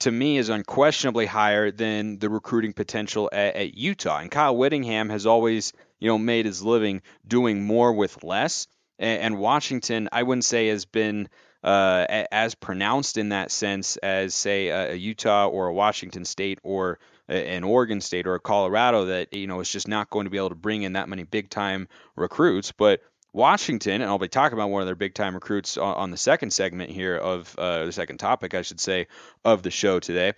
to 0.00 0.10
me, 0.10 0.38
is 0.38 0.48
unquestionably 0.48 1.26
higher 1.26 1.72
than 1.72 2.18
the 2.18 2.30
recruiting 2.30 2.72
potential 2.72 3.28
at, 3.32 3.56
at 3.56 3.74
Utah. 3.74 4.18
And 4.18 4.30
Kyle 4.30 4.56
Whittingham 4.56 5.10
has 5.10 5.26
always, 5.26 5.72
you 5.98 6.08
know, 6.08 6.18
made 6.18 6.46
his 6.46 6.62
living 6.62 7.02
doing 7.26 7.64
more 7.64 7.92
with 7.92 8.22
less. 8.22 8.68
And, 9.00 9.22
and 9.22 9.38
Washington, 9.38 10.08
I 10.12 10.22
wouldn't 10.22 10.44
say 10.44 10.68
has 10.68 10.84
been 10.84 11.28
uh, 11.64 12.06
as 12.30 12.54
pronounced 12.54 13.18
in 13.18 13.30
that 13.30 13.50
sense 13.50 13.96
as, 13.96 14.36
say, 14.36 14.68
a, 14.68 14.92
a 14.92 14.94
Utah 14.94 15.48
or 15.48 15.66
a 15.66 15.74
Washington 15.74 16.24
State 16.24 16.60
or 16.62 17.00
an 17.28 17.64
Oregon 17.64 18.00
State 18.00 18.26
or 18.26 18.34
a 18.34 18.40
Colorado 18.40 19.06
that 19.06 19.32
you 19.32 19.46
know 19.46 19.60
is 19.60 19.70
just 19.70 19.88
not 19.88 20.10
going 20.10 20.24
to 20.24 20.30
be 20.30 20.38
able 20.38 20.48
to 20.48 20.54
bring 20.54 20.82
in 20.82 20.94
that 20.94 21.08
many 21.08 21.24
big 21.24 21.50
time 21.50 21.88
recruits. 22.16 22.72
But 22.72 23.00
Washington, 23.32 24.00
and 24.00 24.04
I'll 24.04 24.18
be 24.18 24.28
talking 24.28 24.56
about 24.56 24.70
one 24.70 24.82
of 24.82 24.86
their 24.86 24.94
big 24.94 25.14
time 25.14 25.34
recruits 25.34 25.76
on, 25.76 25.94
on, 25.96 26.10
the 26.10 26.16
second 26.16 26.52
segment 26.52 26.90
here 26.90 27.16
of 27.16 27.54
uh, 27.58 27.84
the 27.84 27.92
second 27.92 28.18
topic, 28.18 28.54
I 28.54 28.62
should 28.62 28.80
say, 28.80 29.06
of 29.44 29.62
the 29.62 29.70
show 29.70 30.00
today. 30.00 30.32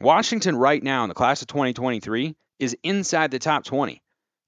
Washington, 0.00 0.56
right 0.56 0.82
now 0.82 1.02
in 1.02 1.08
the 1.08 1.14
class 1.14 1.42
of 1.42 1.48
2023, 1.48 2.34
is 2.58 2.76
inside 2.82 3.30
the 3.30 3.38
top 3.38 3.64
20 3.64 4.00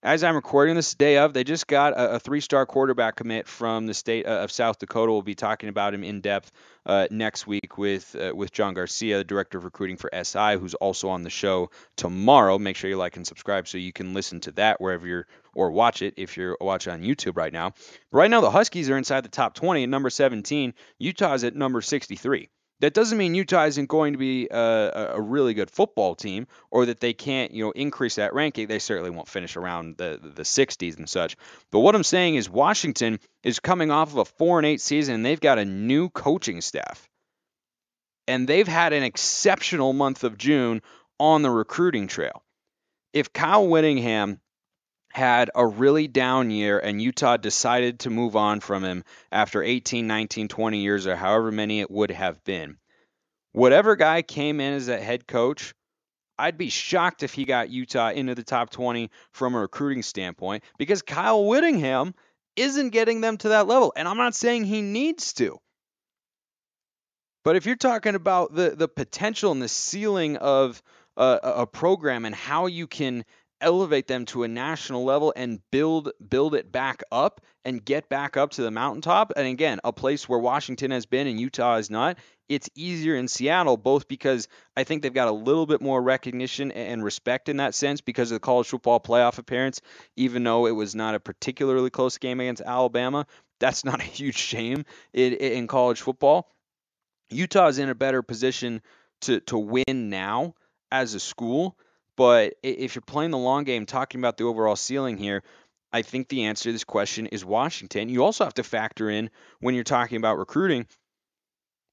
as 0.02 0.24
I'm 0.24 0.34
recording 0.34 0.74
this 0.74 0.94
day 0.94 1.18
of, 1.18 1.32
they 1.32 1.44
just 1.44 1.68
got 1.68 1.92
a, 1.92 2.16
a 2.16 2.18
three-star 2.18 2.66
quarterback 2.66 3.16
commit 3.16 3.46
from 3.46 3.86
the 3.86 3.94
state 3.94 4.26
uh, 4.26 4.40
of 4.40 4.50
South 4.50 4.78
Dakota. 4.78 5.12
We'll 5.12 5.22
be 5.22 5.36
talking 5.36 5.68
about 5.68 5.94
him 5.94 6.02
in 6.02 6.20
depth 6.20 6.50
uh, 6.84 7.06
next 7.10 7.46
week 7.46 7.78
with 7.78 8.16
uh, 8.16 8.34
with 8.34 8.50
John 8.50 8.74
Garcia, 8.74 9.18
the 9.18 9.24
director 9.24 9.58
of 9.58 9.64
recruiting 9.64 9.96
for 9.96 10.10
SI, 10.12 10.56
who's 10.58 10.74
also 10.74 11.08
on 11.08 11.22
the 11.22 11.30
show 11.30 11.70
tomorrow. 11.96 12.58
Make 12.58 12.76
sure 12.76 12.90
you 12.90 12.96
like 12.96 13.16
and 13.16 13.26
subscribe 13.26 13.68
so 13.68 13.78
you 13.78 13.92
can 13.92 14.12
listen 14.12 14.40
to 14.40 14.52
that 14.52 14.80
wherever 14.80 15.06
you're 15.06 15.26
or 15.54 15.70
watch 15.70 16.02
it 16.02 16.14
if 16.16 16.36
you're 16.36 16.56
watching 16.60 16.92
on 16.92 17.02
YouTube 17.02 17.36
right 17.36 17.52
now. 17.52 17.70
But 18.10 18.18
right 18.18 18.30
now, 18.30 18.40
the 18.40 18.50
Huskies 18.50 18.90
are 18.90 18.96
inside 18.96 19.24
the 19.24 19.28
top 19.28 19.54
20 19.54 19.84
at 19.84 19.88
number 19.88 20.10
17. 20.10 20.74
Utah's 20.98 21.44
at 21.44 21.54
number 21.54 21.80
63. 21.80 22.48
That 22.82 22.94
doesn't 22.94 23.16
mean 23.16 23.36
Utah 23.36 23.66
isn't 23.66 23.88
going 23.88 24.12
to 24.12 24.18
be 24.18 24.48
a, 24.50 25.12
a, 25.14 25.20
really 25.20 25.54
good 25.54 25.70
football 25.70 26.16
team, 26.16 26.48
or 26.68 26.86
that 26.86 26.98
they 26.98 27.12
can't, 27.12 27.52
you 27.52 27.64
know, 27.64 27.70
increase 27.70 28.16
that 28.16 28.34
ranking. 28.34 28.66
They 28.66 28.80
certainly 28.80 29.10
won't 29.10 29.28
finish 29.28 29.56
around 29.56 29.98
the 29.98 30.18
the 30.20 30.42
60s 30.42 30.98
and 30.98 31.08
such. 31.08 31.36
But 31.70 31.78
what 31.78 31.94
I'm 31.94 32.02
saying 32.02 32.34
is 32.34 32.50
Washington 32.50 33.20
is 33.44 33.60
coming 33.60 33.92
off 33.92 34.10
of 34.10 34.18
a 34.18 34.24
four 34.24 34.58
and 34.58 34.66
eight 34.66 34.80
season, 34.80 35.14
and 35.14 35.24
they've 35.24 35.40
got 35.40 35.60
a 35.60 35.64
new 35.64 36.08
coaching 36.08 36.60
staff, 36.60 37.08
and 38.26 38.48
they've 38.48 38.66
had 38.66 38.92
an 38.92 39.04
exceptional 39.04 39.92
month 39.92 40.24
of 40.24 40.36
June 40.36 40.82
on 41.20 41.42
the 41.42 41.50
recruiting 41.50 42.08
trail. 42.08 42.42
If 43.12 43.32
Kyle 43.32 43.68
Whittingham 43.68 44.40
had 45.12 45.50
a 45.54 45.66
really 45.66 46.08
down 46.08 46.50
year 46.50 46.78
and 46.78 47.00
Utah 47.00 47.36
decided 47.36 48.00
to 48.00 48.10
move 48.10 48.34
on 48.34 48.60
from 48.60 48.82
him 48.82 49.04
after 49.30 49.62
18, 49.62 50.06
19, 50.06 50.48
20 50.48 50.78
years 50.78 51.06
or 51.06 51.14
however 51.16 51.52
many 51.52 51.80
it 51.80 51.90
would 51.90 52.10
have 52.10 52.42
been. 52.44 52.78
Whatever 53.52 53.94
guy 53.94 54.22
came 54.22 54.58
in 54.58 54.72
as 54.72 54.88
a 54.88 54.98
head 54.98 55.26
coach, 55.26 55.74
I'd 56.38 56.56
be 56.56 56.70
shocked 56.70 57.22
if 57.22 57.34
he 57.34 57.44
got 57.44 57.68
Utah 57.68 58.10
into 58.10 58.34
the 58.34 58.42
top 58.42 58.70
20 58.70 59.10
from 59.32 59.54
a 59.54 59.60
recruiting 59.60 60.02
standpoint 60.02 60.64
because 60.78 61.02
Kyle 61.02 61.44
Whittingham 61.44 62.14
isn't 62.56 62.90
getting 62.90 63.20
them 63.20 63.36
to 63.38 63.50
that 63.50 63.66
level. 63.66 63.92
And 63.94 64.08
I'm 64.08 64.16
not 64.16 64.34
saying 64.34 64.64
he 64.64 64.80
needs 64.80 65.34
to. 65.34 65.58
But 67.44 67.56
if 67.56 67.66
you're 67.66 67.76
talking 67.76 68.14
about 68.14 68.54
the, 68.54 68.70
the 68.70 68.88
potential 68.88 69.52
and 69.52 69.60
the 69.60 69.68
ceiling 69.68 70.36
of 70.38 70.82
a, 71.18 71.40
a 71.42 71.66
program 71.66 72.24
and 72.24 72.34
how 72.34 72.66
you 72.66 72.86
can 72.86 73.24
elevate 73.62 74.06
them 74.06 74.26
to 74.26 74.42
a 74.42 74.48
national 74.48 75.04
level 75.04 75.32
and 75.34 75.60
build 75.70 76.10
build 76.28 76.54
it 76.54 76.70
back 76.70 77.02
up 77.10 77.40
and 77.64 77.84
get 77.84 78.08
back 78.08 78.36
up 78.36 78.50
to 78.52 78.62
the 78.62 78.70
mountaintop. 78.70 79.32
And 79.36 79.46
again, 79.46 79.80
a 79.84 79.92
place 79.92 80.28
where 80.28 80.38
Washington 80.38 80.90
has 80.90 81.06
been 81.06 81.26
and 81.26 81.40
Utah 81.40 81.76
is 81.76 81.88
not. 81.88 82.18
It's 82.48 82.68
easier 82.74 83.16
in 83.16 83.28
Seattle, 83.28 83.76
both 83.76 84.08
because 84.08 84.48
I 84.76 84.84
think 84.84 85.02
they've 85.02 85.14
got 85.14 85.28
a 85.28 85.32
little 85.32 85.64
bit 85.64 85.80
more 85.80 86.02
recognition 86.02 86.72
and 86.72 87.02
respect 87.02 87.48
in 87.48 87.58
that 87.58 87.74
sense 87.74 88.00
because 88.00 88.30
of 88.30 88.36
the 88.36 88.40
college 88.40 88.68
football 88.68 89.00
playoff 89.00 89.38
appearance, 89.38 89.80
even 90.16 90.44
though 90.44 90.66
it 90.66 90.72
was 90.72 90.94
not 90.94 91.14
a 91.14 91.20
particularly 91.20 91.88
close 91.88 92.18
game 92.18 92.40
against 92.40 92.60
Alabama. 92.60 93.26
That's 93.60 93.84
not 93.86 94.00
a 94.00 94.04
huge 94.04 94.36
shame 94.36 94.84
in, 95.14 95.32
in 95.34 95.66
college 95.66 96.02
football. 96.02 96.50
Utah 97.30 97.68
is 97.68 97.78
in 97.78 97.88
a 97.88 97.94
better 97.94 98.22
position 98.22 98.82
to, 99.22 99.40
to 99.40 99.56
win 99.56 100.10
now 100.10 100.54
as 100.90 101.14
a 101.14 101.20
school 101.20 101.78
but 102.16 102.54
if 102.62 102.94
you're 102.94 103.02
playing 103.02 103.30
the 103.30 103.38
long 103.38 103.64
game, 103.64 103.86
talking 103.86 104.20
about 104.20 104.36
the 104.36 104.44
overall 104.44 104.76
ceiling 104.76 105.16
here, 105.16 105.42
I 105.92 106.02
think 106.02 106.28
the 106.28 106.44
answer 106.44 106.64
to 106.64 106.72
this 106.72 106.84
question 106.84 107.26
is 107.26 107.44
Washington. 107.44 108.08
You 108.08 108.24
also 108.24 108.44
have 108.44 108.54
to 108.54 108.62
factor 108.62 109.10
in 109.10 109.30
when 109.60 109.74
you're 109.74 109.84
talking 109.84 110.16
about 110.16 110.38
recruiting, 110.38 110.86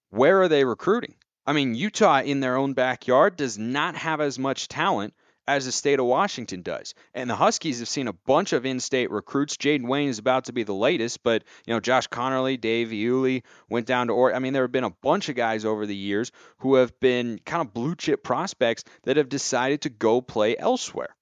where 0.09 0.41
are 0.41 0.47
they 0.47 0.63
recruiting? 0.63 1.15
I 1.45 1.53
mean, 1.53 1.75
Utah 1.75 2.21
in 2.21 2.39
their 2.39 2.55
own 2.55 2.73
backyard 2.73 3.35
does 3.35 3.57
not 3.57 3.95
have 3.95 4.21
as 4.21 4.37
much 4.39 4.67
talent 4.67 5.13
as 5.49 5.65
the 5.65 5.71
state 5.71 5.99
of 5.99 6.05
Washington 6.05 6.61
does. 6.61 6.93
And 7.15 7.27
the 7.27 7.35
Huskies 7.35 7.79
have 7.79 7.89
seen 7.89 8.07
a 8.07 8.13
bunch 8.13 8.53
of 8.53 8.67
in-state 8.67 9.09
recruits. 9.09 9.57
Jayden 9.57 9.87
Wayne 9.87 10.09
is 10.09 10.19
about 10.19 10.45
to 10.45 10.53
be 10.53 10.61
the 10.61 10.75
latest, 10.75 11.23
but 11.23 11.43
you 11.65 11.73
know 11.73 11.79
Josh 11.79 12.07
Conerly, 12.07 12.61
Dave 12.61 12.89
Iuli 12.89 13.41
went 13.67 13.87
down 13.87 14.07
to 14.07 14.13
Oregon. 14.13 14.35
I 14.35 14.39
mean, 14.39 14.53
there 14.53 14.61
have 14.61 14.71
been 14.71 14.83
a 14.83 14.91
bunch 15.01 15.27
of 15.27 15.35
guys 15.35 15.65
over 15.65 15.87
the 15.87 15.95
years 15.95 16.31
who 16.59 16.75
have 16.75 16.99
been 16.99 17.39
kind 17.47 17.61
of 17.61 17.73
blue 17.73 17.95
chip 17.95 18.23
prospects 18.23 18.83
that 19.03 19.17
have 19.17 19.27
decided 19.27 19.81
to 19.81 19.89
go 19.89 20.21
play 20.21 20.55
elsewhere. 20.55 21.15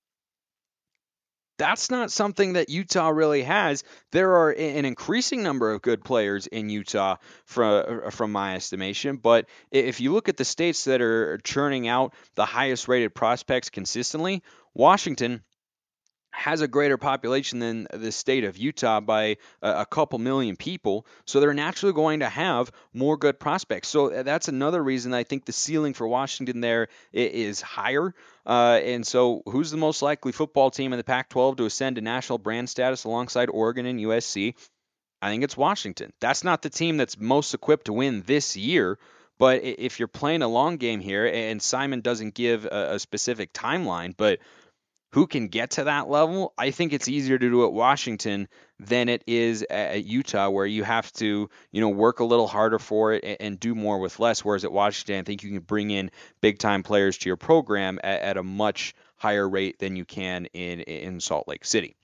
That's 1.57 1.89
not 1.89 2.11
something 2.11 2.53
that 2.53 2.69
Utah 2.69 3.09
really 3.09 3.43
has. 3.43 3.83
There 4.11 4.31
are 4.35 4.51
an 4.51 4.85
increasing 4.85 5.43
number 5.43 5.71
of 5.71 5.81
good 5.81 6.03
players 6.03 6.47
in 6.47 6.69
Utah, 6.69 7.17
from 7.45 8.03
uh, 8.05 8.09
from 8.11 8.31
my 8.31 8.55
estimation. 8.55 9.17
But 9.17 9.47
if 9.71 9.99
you 9.99 10.13
look 10.13 10.29
at 10.29 10.37
the 10.37 10.45
states 10.45 10.83
that 10.85 11.01
are 11.01 11.39
churning 11.39 11.87
out 11.87 12.13
the 12.35 12.45
highest 12.45 12.87
rated 12.87 13.15
prospects 13.15 13.69
consistently, 13.69 14.43
Washington 14.73 15.41
has 16.38 16.62
a 16.62 16.67
greater 16.67 16.98
population 16.98 17.58
than 17.58 17.88
the 17.91 18.12
state 18.12 18.44
of 18.44 18.58
Utah 18.58 19.00
by 19.00 19.38
a, 19.63 19.88
couple 19.88 20.20
million 20.20 20.56
people. 20.56 21.08
So 21.25 21.39
they're 21.39 21.53
naturally 21.53 21.94
going 21.94 22.20
to 22.20 22.29
have 22.29 22.72
more 22.94 23.17
good 23.17 23.39
prospects. 23.39 23.88
So 23.88 24.13
uh, 24.13 24.22
that's 24.22 24.48
another 24.48 24.84
reason 24.84 25.15
I 25.15 25.24
think 25.24 25.46
the 25.46 25.51
ceiling 25.51 25.96
for 25.96 26.08
Washington 26.08 26.62
there 26.62 26.89
is 27.12 27.60
higher. 27.60 28.13
Uh, 28.46 28.79
and 28.84 29.06
so 29.06 29.41
who's 29.48 29.72
the 29.72 29.77
most 29.77 30.03
likely 30.03 30.32
football 30.32 30.70
team 30.70 30.94
in 30.94 30.98
the 30.98 31.03
Pac 31.03 31.29
12 31.29 31.58
to 31.58 31.65
ascend 31.65 31.96
to 31.96 32.03
national 32.03 32.38
brand 32.38 32.70
status 32.70 33.03
alongside 33.03 33.50
Oregon 33.50 33.88
and 33.88 34.00
USC? 34.00 34.53
I 35.20 35.32
think 35.32 35.44
it's 35.44 35.58
Washington. 35.58 36.13
That's 36.22 36.44
not 36.44 36.62
the 36.62 36.70
team 36.70 36.98
that's 36.98 37.20
most 37.20 37.56
equipped 37.56 37.86
to 37.86 37.94
win 37.94 38.22
this 38.27 38.56
year. 38.56 39.00
But 39.39 39.63
if 39.63 40.00
you're 40.00 40.08
playing 40.08 40.44
a 40.44 40.48
long 40.48 40.77
game 40.77 41.00
here, 41.00 41.25
and 41.25 41.62
Simon 41.62 42.01
doesn't 42.01 42.36
give 42.36 42.65
a, 42.65 42.94
a 42.94 43.00
specific 43.00 43.53
timeline, 43.53 44.13
but 44.15 44.39
who 45.17 45.25
can 45.25 45.47
get 45.47 45.71
to 45.71 45.86
that 45.86 46.07
level, 46.07 46.53
I 46.59 46.69
think 46.69 46.93
it's 46.93 47.07
easier 47.07 47.39
to 47.39 47.50
do 47.50 47.65
at 47.65 47.74
Washington 47.74 48.47
than 48.79 49.09
it 49.09 49.24
is 49.25 49.65
at 49.67 50.05
Utah, 50.05 50.47
where 50.51 50.67
you 50.67 50.83
have 50.83 51.12
to, 51.13 51.50
you 51.71 51.81
know, 51.81 51.89
work 51.89 52.19
a 52.19 52.24
little 52.24 52.45
harder 52.45 52.77
for 52.77 53.13
it 53.13 53.38
and, 53.39 53.59
do 53.59 53.74
more 53.74 53.97
with 53.97 54.19
less. 54.19 54.45
Whereas 54.45 54.63
at 54.63 54.71
Washington, 54.71 55.19
I 55.19 55.24
think 55.24 55.41
you 55.41 55.50
can 55.50 55.62
bring 55.62 55.89
in 55.89 56.12
big 56.39 56.59
time 56.59 56.83
players 56.83 57.17
to 57.17 57.29
your 57.29 57.36
program 57.36 57.97
at, 58.03 58.21
at 58.21 58.38
a 58.38 58.43
much 58.43 58.93
higher 59.15 59.50
rate 59.50 59.79
than 59.79 59.95
you 59.95 60.05
can 60.05 60.45
in 60.53 60.81
in 60.81 61.19
Salt 61.19 61.47
Lake 61.47 61.65
City. 61.65 61.95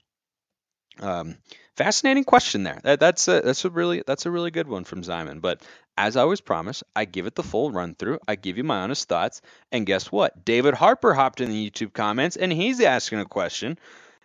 Um, 0.98 1.36
fascinating 1.76 2.24
question 2.24 2.62
there. 2.62 2.80
That, 2.82 3.00
that's 3.00 3.28
a, 3.28 3.40
that's 3.40 3.64
a 3.64 3.70
really 3.70 4.02
that's 4.06 4.26
a 4.26 4.30
really 4.30 4.50
good 4.50 4.68
one 4.68 4.84
from 4.84 5.02
Simon. 5.02 5.40
But 5.40 5.62
as 5.96 6.16
I 6.16 6.22
always 6.22 6.40
promise, 6.40 6.82
I 6.94 7.04
give 7.04 7.26
it 7.26 7.34
the 7.34 7.42
full 7.42 7.70
run 7.70 7.94
through. 7.94 8.18
I 8.26 8.36
give 8.36 8.56
you 8.56 8.64
my 8.64 8.80
honest 8.80 9.08
thoughts. 9.08 9.42
And 9.70 9.86
guess 9.86 10.10
what? 10.10 10.44
David 10.44 10.74
Harper 10.74 11.14
hopped 11.14 11.40
in 11.40 11.50
the 11.50 11.70
YouTube 11.70 11.92
comments 11.92 12.36
and 12.36 12.52
he's 12.52 12.80
asking 12.80 13.20
a 13.20 13.24
question 13.24 13.78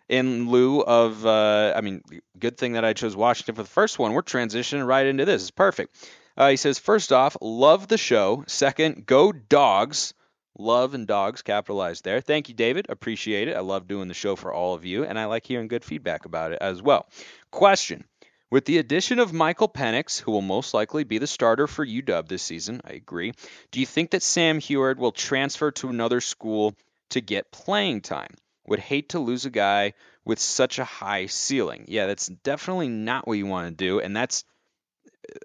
in 0.08 0.50
lieu 0.50 0.82
of, 0.82 1.26
uh, 1.26 1.74
I 1.76 1.82
mean, 1.82 2.02
good 2.40 2.58
thing 2.58 2.74
that 2.74 2.84
I 2.84 2.94
chose 2.94 3.16
Washington 3.16 3.56
for 3.56 3.62
the 3.62 3.70
first 3.70 4.00
one. 4.00 4.14
We're 4.14 4.24
transitioning 4.24 4.86
right 4.86 5.06
into 5.06 5.26
this. 5.26 5.44
It's 5.44 5.52
perfect. 5.52 5.96
Uh, 6.36 6.50
he 6.50 6.56
says, 6.56 6.80
first 6.80 7.12
off, 7.12 7.38
love 7.42 7.88
the 7.88 7.98
show. 7.98 8.44
Second, 8.48 9.06
go 9.06 9.32
dogs. 9.32 10.14
Love 10.58 10.94
and 10.94 11.08
dogs 11.08 11.42
capitalized 11.42 12.04
there. 12.04 12.20
Thank 12.20 12.50
you, 12.50 12.56
David. 12.56 12.88
Appreciate 12.90 13.48
it. 13.48 13.56
I 13.56 13.62
love 13.62 13.88
doing 13.88 14.10
the 14.10 14.14
show 14.14 14.36
for 14.36 14.52
all 14.52 14.74
of 14.74 14.84
you, 14.84 15.06
and 15.06 15.18
I 15.18 15.26
like 15.26 15.46
hearing 15.46 15.70
good 15.70 15.86
feedback 15.86 16.26
about 16.26 16.52
it 16.52 16.58
as 16.60 16.82
well. 16.82 17.08
Question 17.52 18.06
With 18.52 18.66
the 18.66 18.78
addition 18.78 19.20
of 19.20 19.34
Michael 19.34 19.70
Penix, 19.70 20.20
who 20.20 20.32
will 20.32 20.42
most 20.42 20.74
likely 20.74 21.04
be 21.04 21.18
the 21.18 21.28
starter 21.28 21.68
for 21.68 21.86
UW 21.86 22.28
this 22.28 22.44
season, 22.44 22.82
I 22.86 22.94
agree. 22.94 23.34
Do 23.72 23.80
you 23.80 23.86
think 23.86 24.12
that 24.12 24.24
Sam 24.24 24.60
Huard 24.60 24.98
will 24.98 25.12
transfer 25.12 25.72
to 25.72 25.90
another 25.90 26.22
school 26.22 26.76
to 27.10 27.22
get 27.22 27.52
playing 27.52 28.02
time? 28.02 28.34
Would 28.68 28.80
hate 28.80 29.10
to 29.10 29.20
lose 29.20 29.46
a 29.46 29.50
guy 29.50 29.94
with 30.26 30.40
such 30.40 30.78
a 30.78 30.86
high 30.86 31.26
ceiling. 31.26 31.86
Yeah, 31.88 32.06
that's 32.06 32.28
definitely 32.28 32.88
not 32.88 33.28
what 33.28 33.40
you 33.40 33.48
want 33.48 33.70
to 33.70 33.84
do, 33.84 34.00
and 34.00 34.16
that's 34.16 34.44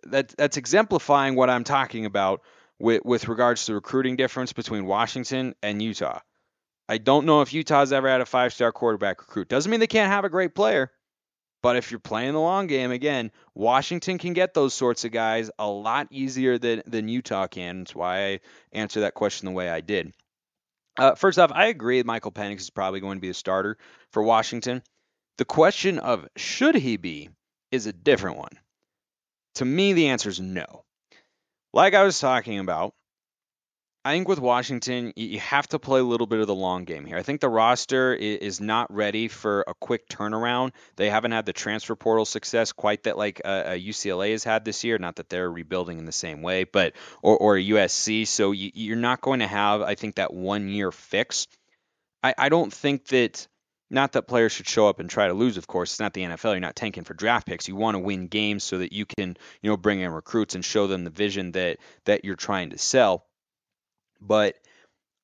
that 0.04 0.28
that's 0.37 0.58
exemplifying 0.58 1.34
what 1.34 1.49
I'm 1.49 1.64
talking 1.64 2.04
about 2.04 2.42
with 2.78 3.02
with 3.04 3.28
regards 3.28 3.64
to 3.64 3.73
the 3.73 3.76
recruiting 3.76 4.16
difference 4.16 4.52
between 4.52 4.84
Washington 4.84 5.54
and 5.62 5.82
Utah. 5.82 6.20
I 6.87 6.99
don't 6.99 7.25
know 7.25 7.40
if 7.40 7.54
Utah's 7.54 7.94
ever 7.94 8.11
had 8.11 8.20
a 8.20 8.26
five-star 8.26 8.73
quarterback 8.73 9.20
recruit. 9.20 9.49
Doesn't 9.49 9.70
mean 9.70 9.80
they 9.80 9.87
can't 9.87 10.12
have 10.12 10.26
a 10.26 10.28
great 10.28 10.54
player. 10.54 10.90
But 11.64 11.76
if 11.76 11.90
you're 11.90 11.99
playing 11.99 12.35
the 12.35 12.40
long 12.40 12.66
game, 12.66 12.90
again, 12.90 13.33
Washington 13.54 14.18
can 14.18 14.35
get 14.35 14.52
those 14.52 14.75
sorts 14.75 15.06
of 15.06 15.12
guys 15.12 15.50
a 15.59 15.66
lot 15.66 16.09
easier 16.11 16.59
than, 16.59 16.83
than 16.85 17.09
Utah 17.09 17.47
can. 17.47 17.78
That's 17.78 17.94
why 17.94 18.26
I 18.26 18.40
answer 18.73 19.00
that 19.00 19.14
question 19.14 19.47
the 19.47 19.52
way 19.52 19.71
I 19.71 19.80
did. 19.80 20.12
Uh, 20.99 21.14
first 21.14 21.38
off, 21.38 21.50
I 21.54 21.68
agree 21.68 22.02
Michael 22.02 22.33
Penix 22.33 22.61
is 22.61 22.68
probably 22.68 23.00
going 23.00 23.16
to 23.16 23.23
be 23.23 23.30
a 23.30 23.35
starter 23.35 23.78
for 24.12 24.23
Washington. 24.23 24.83
The 25.38 25.47
question 25.47 25.99
of 25.99 26.28
should 26.37 26.75
he 26.75 26.99
be 26.99 27.30
is 27.73 27.87
a 27.87 27.94
different 27.94 28.37
one. 28.37 28.59
To 29.54 29.64
me, 29.64 29.94
the 29.94 30.09
answer 30.09 30.28
is 30.28 30.40
no. 30.40 30.85
Like 31.73 31.94
I 31.94 32.04
was 32.04 32.21
talking 32.21 32.59
about, 32.59 32.92
I 34.06 34.12
think 34.12 34.28
with 34.28 34.38
Washington, 34.38 35.14
you 35.16 35.40
have 35.40 35.66
to 35.68 35.78
play 35.78 35.99
a 35.99 36.04
little 36.04 36.26
bit 36.26 36.40
of 36.40 36.46
the 36.46 36.54
long 36.54 36.84
game 36.84 37.06
here. 37.06 37.16
I 37.16 37.23
think 37.23 37.40
the 37.40 37.49
roster 37.49 38.12
is 38.12 38.61
not 38.61 38.92
ready 38.92 39.28
for 39.28 39.64
a 39.66 39.73
quick 39.73 40.11
turnaround. 40.11 40.73
They 40.96 41.08
haven't 41.08 41.32
had 41.32 41.46
the 41.46 41.54
transfer 41.54 41.96
portal 41.96 42.26
success 42.26 42.73
quite 42.73 43.04
that 43.04 43.16
like 43.16 43.40
uh, 43.42 43.49
uh, 43.49 43.70
UCLA 43.70 44.32
has 44.32 44.44
had 44.44 44.62
this 44.62 44.84
year. 44.84 44.99
Not 44.99 45.16
that 45.16 45.30
they're 45.30 45.50
rebuilding 45.50 45.99
in 45.99 46.04
the 46.04 46.12
same 46.12 46.42
way, 46.42 46.64
but 46.64 46.92
or, 47.23 47.38
or 47.38 47.54
USC. 47.56 48.26
So 48.26 48.52
you, 48.52 48.92
are 48.92 48.96
not 48.96 49.23
going 49.23 49.40
to 49.40 49.46
have, 49.46 49.80
I 49.80 49.94
think, 49.94 50.16
that 50.16 50.34
one 50.34 50.68
year 50.68 50.92
fix. 50.92 51.46
I, 52.23 52.34
I 52.37 52.49
don't 52.50 52.73
think 52.73 53.06
that. 53.08 53.46
Not 53.90 54.12
that 54.12 54.26
players 54.26 54.50
should 54.50 54.66
show 54.66 54.88
up 54.88 54.99
and 54.99 55.08
try 55.08 55.28
to 55.28 55.34
lose, 55.34 55.56
of 55.56 55.66
course. 55.66 55.92
It's 55.92 56.00
not 56.00 56.14
the 56.14 56.23
NFL. 56.23 56.52
You're 56.52 56.61
not 56.61 56.75
tanking 56.75 57.04
for 57.04 57.14
draft 57.14 57.46
picks. 57.46 57.68
You 57.68 57.76
want 57.76 57.96
to 57.96 58.00
win 58.00 58.26
games 58.26 58.64
so 58.64 58.78
that 58.78 58.92
you 58.92 59.04
can, 59.06 59.37
you 59.62 59.70
know, 59.70 59.76
bring 59.76 60.00
in 60.00 60.11
recruits 60.11 60.54
and 60.54 60.64
show 60.64 60.87
them 60.87 61.04
the 61.04 61.11
vision 61.11 61.52
that 61.52 61.78
that 62.06 62.25
you're 62.25 62.34
trying 62.34 62.70
to 62.70 62.78
sell 62.78 63.26
but 64.26 64.57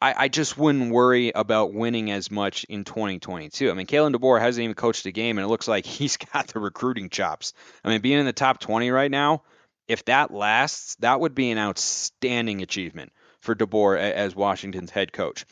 I, 0.00 0.14
I, 0.25 0.28
just 0.28 0.57
wouldn't 0.57 0.92
worry 0.92 1.30
about 1.35 1.75
winning 1.75 2.11
as 2.11 2.30
much 2.30 2.64
in 2.64 2.85
2022. 2.85 3.71
I 3.71 3.75
mean, 3.75 3.87
Kalen 3.87 4.14
DeBoer 4.14 4.40
hasn't 4.40 4.62
even 4.64 4.75
coached 4.75 5.04
a 5.07 5.12
game, 5.12 5.38
and 5.38 5.45
it 5.45 5.49
looks 5.49 5.69
like 5.69 5.85
he's 5.99 6.16
got 6.16 6.49
the 6.49 6.61
recruiting 6.61 7.11
chops. 7.11 7.52
I 7.85 7.88
mean, 7.88 8.00
being 8.00 8.19
in 8.19 8.26
the 8.26 8.33
top 8.33 8.61
20 8.61 8.90
right 8.90 9.11
now, 9.11 9.42
if 9.88 10.04
that 10.07 10.33
lasts, 10.33 10.97
that 11.00 11.21
would 11.21 11.35
be 11.35 11.50
an 11.50 11.59
outstanding 11.59 12.62
achievement 12.62 13.12
for 13.40 13.54
DeBoer 13.54 13.99
as 13.99 14.37
Washington's 14.37 14.90
head 14.90 15.12
coach. 15.12 15.45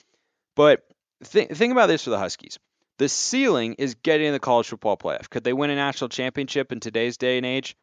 But 0.55 0.85
th- 1.25 1.51
think 1.51 1.73
about 1.73 1.87
this 1.87 2.05
for 2.05 2.11
the 2.11 2.19
Huskies. 2.19 2.59
The 2.99 3.09
ceiling 3.09 3.75
is 3.75 3.95
getting 3.95 4.27
in 4.27 4.33
the 4.33 4.41
college 4.41 4.69
football 4.69 4.97
playoff. 4.97 5.31
Could 5.31 5.45
they 5.45 5.53
win 5.53 5.71
a 5.71 5.77
national 5.77 6.09
championship 6.09 6.73
in 6.73 6.81
today's 6.81 7.17
day 7.17 7.37
and 7.37 7.47
age? 7.47 7.77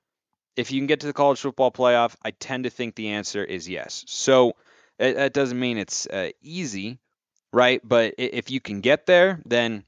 If 0.55 0.71
you 0.71 0.79
can 0.79 0.87
get 0.87 1.01
to 1.01 1.07
the 1.07 1.13
college 1.13 1.39
football 1.39 1.71
playoff, 1.71 2.15
I 2.23 2.31
tend 2.31 2.65
to 2.65 2.69
think 2.69 2.95
the 2.95 3.09
answer 3.09 3.43
is 3.43 3.67
yes. 3.67 4.03
So 4.07 4.53
it, 4.99 5.15
that 5.15 5.33
doesn't 5.33 5.59
mean 5.59 5.77
it's 5.77 6.07
uh, 6.07 6.31
easy, 6.41 6.99
right? 7.51 7.81
But 7.83 8.15
if 8.17 8.51
you 8.51 8.59
can 8.59 8.81
get 8.81 9.05
there, 9.05 9.41
then 9.45 9.83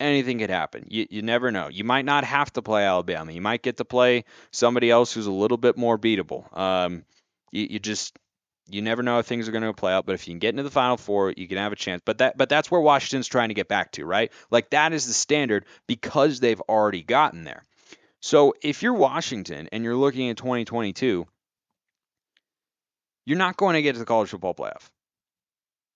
anything 0.00 0.38
could 0.38 0.50
happen. 0.50 0.86
You, 0.88 1.06
you 1.10 1.22
never 1.22 1.50
know. 1.50 1.68
You 1.68 1.84
might 1.84 2.04
not 2.04 2.24
have 2.24 2.52
to 2.54 2.62
play 2.62 2.84
Alabama. 2.84 3.32
You 3.32 3.40
might 3.40 3.62
get 3.62 3.78
to 3.78 3.84
play 3.84 4.24
somebody 4.50 4.90
else 4.90 5.12
who's 5.12 5.26
a 5.26 5.32
little 5.32 5.56
bit 5.56 5.76
more 5.76 5.98
beatable. 5.98 6.56
Um, 6.56 7.04
you, 7.50 7.66
you 7.70 7.78
just 7.78 8.18
you 8.70 8.82
never 8.82 9.02
know 9.02 9.14
how 9.14 9.22
things 9.22 9.48
are 9.48 9.52
going 9.52 9.64
to 9.64 9.72
play 9.72 9.92
out. 9.92 10.06
But 10.06 10.14
if 10.14 10.28
you 10.28 10.32
can 10.32 10.38
get 10.38 10.50
into 10.50 10.62
the 10.62 10.70
Final 10.70 10.96
Four, 10.96 11.32
you 11.36 11.48
can 11.48 11.58
have 11.58 11.72
a 11.72 11.76
chance. 11.76 12.02
But 12.04 12.18
that 12.18 12.36
but 12.36 12.48
that's 12.48 12.70
where 12.70 12.80
Washington's 12.80 13.28
trying 13.28 13.48
to 13.48 13.54
get 13.54 13.68
back 13.68 13.92
to, 13.92 14.04
right? 14.04 14.32
Like 14.50 14.70
that 14.70 14.92
is 14.92 15.06
the 15.06 15.14
standard 15.14 15.64
because 15.86 16.40
they've 16.40 16.60
already 16.62 17.02
gotten 17.02 17.44
there. 17.44 17.62
So 18.20 18.54
if 18.62 18.82
you're 18.82 18.94
Washington 18.94 19.68
and 19.72 19.84
you're 19.84 19.96
looking 19.96 20.28
at 20.28 20.36
2022 20.36 21.26
you're 23.28 23.36
not 23.36 23.58
going 23.58 23.74
to 23.74 23.82
get 23.82 23.92
to 23.92 23.98
the 23.98 24.06
college 24.06 24.30
football 24.30 24.54
playoff. 24.54 24.88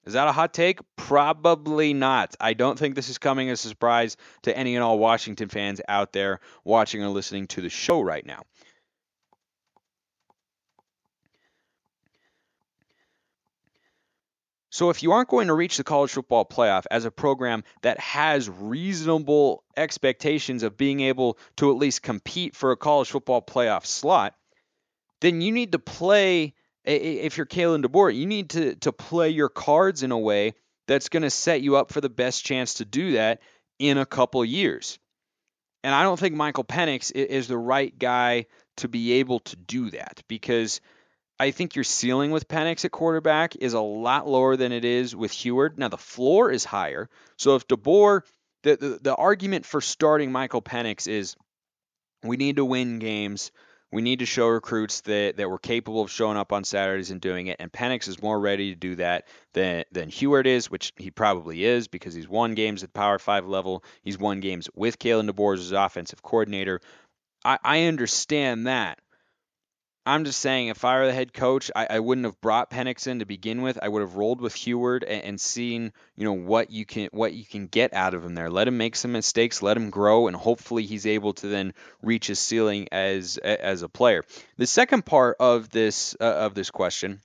Is 0.04 0.12
that 0.12 0.28
a 0.28 0.32
hot 0.32 0.52
take? 0.52 0.80
Probably 0.96 1.94
not. 1.94 2.36
I 2.38 2.52
don't 2.52 2.78
think 2.78 2.94
this 2.94 3.08
is 3.08 3.16
coming 3.16 3.48
as 3.48 3.64
a 3.64 3.68
surprise 3.68 4.18
to 4.42 4.54
any 4.54 4.74
and 4.74 4.84
all 4.84 4.98
Washington 4.98 5.48
fans 5.48 5.80
out 5.88 6.12
there 6.12 6.40
watching 6.62 7.02
or 7.02 7.08
listening 7.08 7.46
to 7.46 7.62
the 7.62 7.70
show 7.70 8.02
right 8.02 8.26
now. 8.26 8.42
So, 14.68 14.90
if 14.90 15.02
you 15.02 15.12
aren't 15.12 15.30
going 15.30 15.46
to 15.46 15.54
reach 15.54 15.78
the 15.78 15.84
college 15.84 16.10
football 16.10 16.44
playoff 16.44 16.84
as 16.90 17.06
a 17.06 17.10
program 17.10 17.64
that 17.80 17.98
has 17.98 18.50
reasonable 18.50 19.64
expectations 19.74 20.62
of 20.62 20.76
being 20.76 21.00
able 21.00 21.38
to 21.56 21.70
at 21.70 21.78
least 21.78 22.02
compete 22.02 22.54
for 22.54 22.72
a 22.72 22.76
college 22.76 23.10
football 23.10 23.40
playoff 23.40 23.86
slot, 23.86 24.34
then 25.20 25.40
you 25.40 25.52
need 25.52 25.72
to 25.72 25.78
play 25.78 26.54
if 26.84 27.36
you're 27.36 27.46
Kalen 27.46 27.84
DeBoer, 27.84 28.14
you 28.14 28.26
need 28.26 28.50
to 28.50 28.74
to 28.76 28.92
play 28.92 29.30
your 29.30 29.48
cards 29.48 30.02
in 30.02 30.12
a 30.12 30.18
way 30.18 30.54
that's 30.88 31.08
going 31.08 31.22
to 31.22 31.30
set 31.30 31.62
you 31.62 31.76
up 31.76 31.92
for 31.92 32.00
the 32.00 32.10
best 32.10 32.44
chance 32.44 32.74
to 32.74 32.84
do 32.84 33.12
that 33.12 33.40
in 33.78 33.98
a 33.98 34.06
couple 34.06 34.44
years. 34.44 34.98
And 35.84 35.94
I 35.94 36.02
don't 36.02 36.18
think 36.18 36.34
Michael 36.34 36.64
Penix 36.64 37.12
is 37.12 37.48
the 37.48 37.58
right 37.58 37.96
guy 37.98 38.46
to 38.78 38.88
be 38.88 39.14
able 39.14 39.40
to 39.40 39.56
do 39.56 39.90
that 39.90 40.22
because 40.28 40.80
I 41.40 41.50
think 41.50 41.74
your 41.74 41.84
ceiling 41.84 42.30
with 42.30 42.46
Penix 42.46 42.84
at 42.84 42.92
quarterback 42.92 43.56
is 43.56 43.74
a 43.74 43.80
lot 43.80 44.28
lower 44.28 44.56
than 44.56 44.70
it 44.70 44.84
is 44.84 45.16
with 45.16 45.32
Huard. 45.32 45.78
Now 45.78 45.88
the 45.88 45.96
floor 45.96 46.50
is 46.50 46.64
higher. 46.64 47.10
So 47.36 47.56
if 47.56 47.66
DeBoer, 47.66 48.22
the, 48.62 48.76
the, 48.76 48.98
the 49.02 49.14
argument 49.14 49.66
for 49.66 49.80
starting 49.80 50.30
Michael 50.30 50.62
Penix 50.62 51.08
is 51.08 51.36
we 52.22 52.36
need 52.36 52.56
to 52.56 52.64
win 52.64 53.00
games 53.00 53.50
we 53.92 54.00
need 54.00 54.20
to 54.20 54.26
show 54.26 54.48
recruits 54.48 55.02
that, 55.02 55.36
that 55.36 55.50
we're 55.50 55.58
capable 55.58 56.00
of 56.00 56.10
showing 56.10 56.38
up 56.38 56.52
on 56.52 56.64
Saturdays 56.64 57.10
and 57.10 57.20
doing 57.20 57.48
it. 57.48 57.58
And 57.60 57.70
Penix 57.70 58.08
is 58.08 58.22
more 58.22 58.40
ready 58.40 58.70
to 58.70 58.74
do 58.74 58.96
that 58.96 59.28
than, 59.52 59.84
than 59.92 60.08
Huard 60.08 60.46
is, 60.46 60.70
which 60.70 60.92
he 60.96 61.10
probably 61.10 61.64
is 61.64 61.88
because 61.88 62.14
he's 62.14 62.28
won 62.28 62.54
games 62.54 62.82
at 62.82 62.88
the 62.88 62.98
Power 62.98 63.18
5 63.18 63.46
level. 63.46 63.84
He's 64.02 64.18
won 64.18 64.40
games 64.40 64.68
with 64.74 64.98
Kalen 64.98 65.30
DeBoer 65.30 65.58
as 65.58 65.72
offensive 65.72 66.22
coordinator. 66.22 66.80
I, 67.44 67.58
I 67.62 67.82
understand 67.84 68.66
that. 68.66 68.98
I'm 70.04 70.24
just 70.24 70.40
saying, 70.40 70.66
if 70.66 70.84
I 70.84 70.98
were 70.98 71.06
the 71.06 71.12
head 71.12 71.32
coach, 71.32 71.70
I, 71.76 71.86
I 71.88 72.00
wouldn't 72.00 72.24
have 72.24 72.40
brought 72.40 72.72
Penix 72.72 73.06
in 73.06 73.20
to 73.20 73.24
begin 73.24 73.62
with. 73.62 73.78
I 73.80 73.88
would 73.88 74.00
have 74.00 74.16
rolled 74.16 74.40
with 74.40 74.54
Huard 74.54 75.04
and, 75.04 75.22
and 75.22 75.40
seen, 75.40 75.92
you 76.16 76.24
know, 76.24 76.32
what 76.32 76.70
you 76.72 76.84
can 76.84 77.08
what 77.12 77.34
you 77.34 77.44
can 77.44 77.68
get 77.68 77.94
out 77.94 78.14
of 78.14 78.24
him 78.24 78.34
there. 78.34 78.50
Let 78.50 78.66
him 78.66 78.78
make 78.78 78.96
some 78.96 79.12
mistakes, 79.12 79.62
let 79.62 79.76
him 79.76 79.90
grow, 79.90 80.26
and 80.26 80.36
hopefully 80.36 80.86
he's 80.86 81.06
able 81.06 81.34
to 81.34 81.46
then 81.46 81.72
reach 82.02 82.26
his 82.26 82.40
ceiling 82.40 82.88
as 82.90 83.38
as 83.38 83.82
a 83.82 83.88
player. 83.88 84.24
The 84.56 84.66
second 84.66 85.06
part 85.06 85.36
of 85.38 85.70
this 85.70 86.16
uh, 86.20 86.24
of 86.24 86.54
this 86.54 86.70
question. 86.70 87.20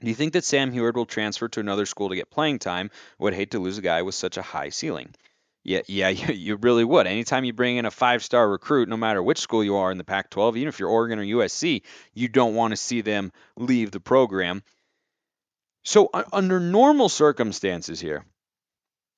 Do 0.00 0.08
you 0.08 0.14
think 0.14 0.32
that 0.32 0.44
Sam 0.44 0.72
Huard 0.72 0.96
will 0.96 1.06
transfer 1.06 1.48
to 1.48 1.60
another 1.60 1.86
school 1.86 2.08
to 2.08 2.16
get 2.16 2.28
playing 2.28 2.58
time? 2.58 2.90
would 3.20 3.34
hate 3.34 3.52
to 3.52 3.60
lose 3.60 3.78
a 3.78 3.82
guy 3.82 4.02
with 4.02 4.16
such 4.16 4.36
a 4.36 4.42
high 4.42 4.70
ceiling. 4.70 5.14
Yeah, 5.64 5.82
yeah, 5.86 6.08
you 6.08 6.56
really 6.56 6.84
would. 6.84 7.06
Anytime 7.06 7.44
you 7.44 7.52
bring 7.52 7.76
in 7.76 7.86
a 7.86 7.90
five-star 7.90 8.48
recruit, 8.48 8.88
no 8.88 8.96
matter 8.96 9.22
which 9.22 9.38
school 9.38 9.62
you 9.62 9.76
are 9.76 9.90
in 9.90 9.98
the 9.98 10.04
Pac-12, 10.04 10.56
even 10.56 10.68
if 10.68 10.78
you're 10.78 10.88
Oregon 10.88 11.18
or 11.18 11.24
USC, 11.24 11.82
you 12.14 12.28
don't 12.28 12.54
want 12.54 12.72
to 12.72 12.76
see 12.76 13.00
them 13.00 13.32
leave 13.56 13.90
the 13.90 14.00
program. 14.00 14.62
So 15.84 16.10
under 16.32 16.60
normal 16.60 17.08
circumstances 17.08 18.00
here, 18.00 18.24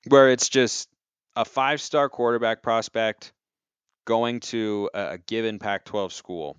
where 0.08 0.30
it's 0.30 0.48
just 0.48 0.88
a 1.36 1.44
five-star 1.44 2.08
quarterback 2.08 2.62
prospect 2.62 3.32
going 4.06 4.40
to 4.40 4.90
a 4.94 5.18
given 5.18 5.58
Pac-12 5.58 6.12
school, 6.12 6.56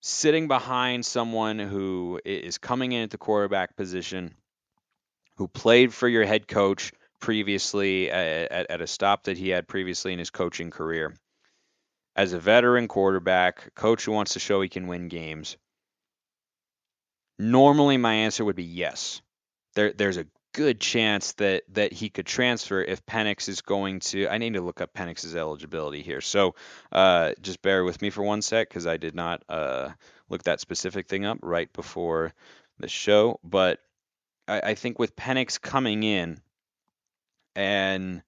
sitting 0.00 0.48
behind 0.48 1.04
someone 1.04 1.58
who 1.58 2.20
is 2.24 2.58
coming 2.58 2.92
in 2.92 3.02
at 3.02 3.10
the 3.10 3.18
quarterback 3.18 3.76
position, 3.76 4.34
who 5.36 5.48
played 5.48 5.92
for 5.92 6.08
your 6.08 6.24
head 6.24 6.48
coach 6.48 6.92
previously 7.20 8.10
at, 8.10 8.70
at 8.70 8.80
a 8.80 8.86
stop 8.86 9.24
that 9.24 9.38
he 9.38 9.48
had 9.48 9.68
previously 9.68 10.12
in 10.12 10.18
his 10.18 10.30
coaching 10.30 10.70
career. 10.70 11.14
As 12.16 12.32
a 12.32 12.38
veteran 12.38 12.88
quarterback, 12.88 13.74
coach 13.74 14.04
who 14.04 14.12
wants 14.12 14.32
to 14.32 14.40
show 14.40 14.60
he 14.60 14.68
can 14.68 14.88
win 14.88 15.08
games. 15.08 15.56
Normally, 17.38 17.96
my 17.96 18.14
answer 18.14 18.44
would 18.44 18.56
be 18.56 18.64
yes. 18.64 19.22
There, 19.74 19.92
there's 19.92 20.16
a 20.16 20.26
good 20.52 20.80
chance 20.80 21.34
that 21.34 21.62
that 21.72 21.92
he 21.92 22.08
could 22.08 22.26
transfer 22.26 22.82
if 22.82 23.06
Penix 23.06 23.48
is 23.48 23.60
going 23.60 24.00
to. 24.00 24.28
I 24.28 24.38
need 24.38 24.54
to 24.54 24.60
look 24.60 24.80
up 24.80 24.92
Penix's 24.92 25.36
eligibility 25.36 26.02
here, 26.02 26.20
so 26.20 26.56
uh, 26.90 27.32
just 27.40 27.62
bear 27.62 27.84
with 27.84 28.02
me 28.02 28.10
for 28.10 28.22
one 28.22 28.42
sec 28.42 28.68
because 28.68 28.86
I 28.86 28.96
did 28.96 29.14
not 29.14 29.44
uh, 29.48 29.90
look 30.28 30.42
that 30.44 30.60
specific 30.60 31.06
thing 31.06 31.24
up 31.24 31.38
right 31.42 31.72
before 31.72 32.32
the 32.80 32.88
show. 32.88 33.38
But 33.44 33.78
I, 34.48 34.60
I 34.60 34.74
think 34.74 34.98
with 34.98 35.14
Penix 35.14 35.60
coming 35.60 36.02
in 36.02 36.40
and 37.58 38.22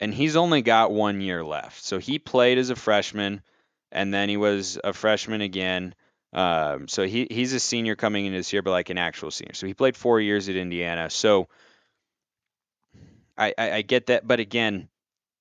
and 0.00 0.12
he's 0.12 0.34
only 0.34 0.62
got 0.62 0.90
one 0.90 1.20
year 1.20 1.44
left. 1.44 1.84
So 1.84 1.98
he 1.98 2.18
played 2.18 2.58
as 2.58 2.70
a 2.70 2.76
freshman 2.76 3.40
and 3.92 4.12
then 4.12 4.28
he 4.28 4.36
was 4.36 4.78
a 4.82 4.92
freshman 4.92 5.40
again. 5.40 5.94
Um, 6.32 6.88
so 6.88 7.06
he 7.06 7.28
he's 7.30 7.52
a 7.52 7.60
senior 7.60 7.94
coming 7.94 8.26
in 8.26 8.32
this 8.32 8.52
year, 8.52 8.62
but 8.62 8.72
like 8.72 8.90
an 8.90 8.98
actual 8.98 9.30
senior. 9.30 9.54
So 9.54 9.68
he 9.68 9.74
played 9.74 9.96
four 9.96 10.20
years 10.20 10.48
at 10.48 10.56
Indiana. 10.56 11.10
So 11.10 11.48
I, 13.38 13.54
I, 13.56 13.72
I 13.72 13.82
get 13.82 14.06
that, 14.06 14.26
but 14.26 14.40
again, 14.40 14.88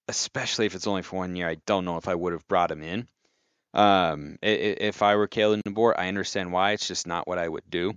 especially 0.08 0.67
if 0.67 0.75
it's 0.75 0.88
only 0.88 1.01
for 1.01 1.17
one 1.17 1.36
year, 1.36 1.49
I 1.49 1.56
don't 1.65 1.86
know 1.86 1.97
if 1.97 2.08
I 2.08 2.15
would 2.15 2.34
have 2.34 2.47
brought 2.47 2.71
him 2.71 2.84
in. 2.84 3.08
Um, 3.73 4.38
if 4.41 5.01
I 5.01 5.15
were 5.15 5.27
Kalen 5.27 5.62
DeBoer, 5.63 5.95
I 5.97 6.10
understand 6.10 6.51
why. 6.51 6.71
It's 6.73 6.88
just 6.88 7.08
not 7.08 7.27
what 7.27 7.39
I 7.39 7.47
would 7.47 7.63
do. 7.69 7.93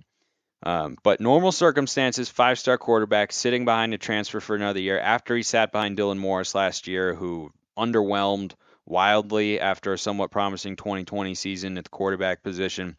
Um, 0.65 0.97
but 1.03 1.21
normal 1.21 1.51
circumstances, 1.51 2.27
five 2.27 2.57
star 2.57 2.77
quarterback 2.77 3.31
sitting 3.31 3.65
behind 3.65 3.93
a 3.93 3.99
transfer 3.99 4.39
for 4.39 4.55
another 4.55 4.79
year 4.79 4.99
after 4.99 5.35
he 5.35 5.43
sat 5.43 5.71
behind 5.71 5.97
Dylan 5.97 6.17
Morris 6.17 6.55
last 6.55 6.87
year, 6.87 7.13
who 7.13 7.51
underwhelmed 7.77 8.53
wildly 8.85 9.59
after 9.59 9.93
a 9.93 9.97
somewhat 9.97 10.31
promising 10.31 10.75
2020 10.75 11.35
season 11.35 11.77
at 11.77 11.83
the 11.83 11.89
quarterback 11.89 12.41
position. 12.41 12.97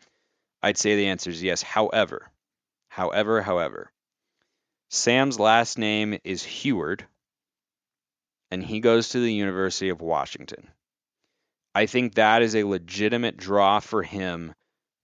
I'd 0.63 0.79
say 0.79 0.97
the 0.97 1.09
answer 1.09 1.31
is 1.31 1.43
yes. 1.43 1.63
However, 1.63 2.31
however, 2.89 3.43
however, 3.43 3.93
Sam's 4.89 5.41
last 5.41 5.79
name 5.79 6.19
is 6.23 6.45
Huard, 6.45 7.05
and 8.51 8.63
he 8.63 8.81
goes 8.81 9.11
to 9.11 9.21
the 9.21 9.33
University 9.33 9.89
of 9.89 10.01
Washington. 10.01 10.69
I 11.75 11.87
think 11.87 12.15
that 12.15 12.43
is 12.43 12.55
a 12.55 12.65
legitimate 12.65 13.37
draw 13.37 13.81
for 13.81 14.03
him 14.03 14.55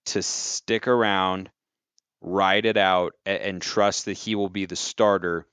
to 0.07 0.22
stick 0.22 0.87
around, 0.88 1.51
ride 2.22 2.64
it 2.64 2.76
out, 2.76 3.14
and 3.26 3.61
trust 3.61 4.06
that 4.06 4.14
he 4.14 4.35
will 4.35 4.48
be 4.48 4.66
the 4.66 4.76
starter 4.76 5.46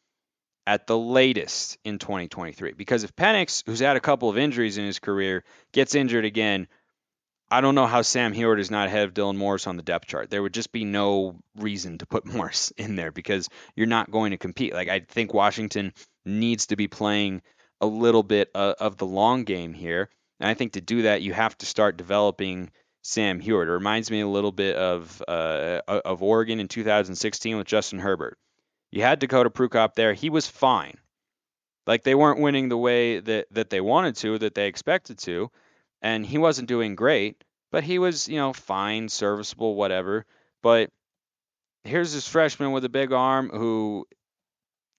at 0.67 0.86
the 0.86 0.97
latest 0.97 1.77
in 1.84 1.97
2023. 1.97 2.73
Because 2.73 3.03
if 3.03 3.15
Penix, 3.15 3.63
who's 3.65 3.79
had 3.79 3.97
a 3.97 4.01
couple 4.01 4.29
of 4.29 4.38
injuries 4.38 4.77
in 4.77 4.86
his 4.86 4.99
career, 4.99 5.43
gets 5.73 5.95
injured 5.95 6.25
again, 6.25 6.67
I 7.51 7.62
don't 7.62 7.73
know 7.73 7.88
how 7.88 8.03
Sam 8.03 8.34
Huard 8.34 8.60
is 8.60 8.69
not 8.69 8.88
ahead 8.88 9.05
of 9.05 9.15
Dylan 9.15 9.36
Morris 9.36 9.65
on 9.65 9.77
the 9.77 9.84
depth 9.84 10.05
chart. 10.05 10.29
There 10.29 10.43
would 10.43 10.53
just 10.53 10.71
be 10.71 10.86
no 10.86 11.39
reason 11.55 11.97
to 11.97 12.05
put 12.05 12.25
Morris 12.34 12.71
in 12.77 12.95
there 12.95 13.12
because 13.12 13.49
you're 13.75 13.88
not 13.88 14.12
going 14.12 14.32
to 14.32 14.38
compete. 14.38 14.73
Like 14.73 14.89
I 14.89 14.99
think 14.99 15.34
Washington 15.34 15.93
needs 16.25 16.67
to 16.67 16.75
be 16.75 16.88
playing 16.88 17.41
a 17.82 17.88
little 17.88 18.23
bit 18.23 18.51
of, 18.53 18.75
of 18.79 18.97
the 18.97 19.08
long 19.08 19.45
game 19.45 19.73
here, 19.73 20.10
and 20.39 20.49
I 20.49 20.53
think 20.53 20.73
to 20.73 20.82
do 20.82 21.03
that 21.03 21.23
you 21.23 21.34
have 21.34 21.58
to 21.60 21.65
start 21.65 21.97
developing 21.97 22.69
Sam 23.01 23.39
Huard. 23.39 23.67
It 23.67 23.73
reminds 23.73 24.12
me 24.12 24.21
a 24.21 24.27
little 24.27 24.51
bit 24.51 24.75
of 24.75 25.23
uh, 25.27 25.81
of 25.88 26.21
Oregon 26.21 26.59
in 26.59 26.67
2016 26.67 27.57
with 27.57 27.67
Justin 27.67 27.99
Herbert. 27.99 28.38
You 28.91 29.01
had 29.01 29.19
Dakota 29.19 29.49
Prukop 29.49 29.93
there; 29.95 30.13
he 30.13 30.29
was 30.29 30.47
fine. 30.47 30.97
Like 31.88 32.03
they 32.03 32.15
weren't 32.15 32.39
winning 32.39 32.69
the 32.69 32.77
way 32.77 33.19
that 33.19 33.47
that 33.51 33.69
they 33.69 33.81
wanted 33.81 34.15
to, 34.17 34.38
that 34.39 34.55
they 34.55 34.67
expected 34.67 35.17
to 35.19 35.49
and 36.01 36.25
he 36.25 36.38
wasn't 36.38 36.67
doing 36.67 36.95
great, 36.95 37.43
but 37.71 37.83
he 37.83 37.99
was, 37.99 38.27
you 38.27 38.38
know, 38.38 38.53
fine, 38.53 39.09
serviceable, 39.09 39.75
whatever. 39.75 40.25
But 40.62 40.89
here's 41.83 42.13
this 42.13 42.27
freshman 42.27 42.71
with 42.71 42.85
a 42.85 42.89
big 42.89 43.12
arm 43.12 43.49
who 43.49 44.07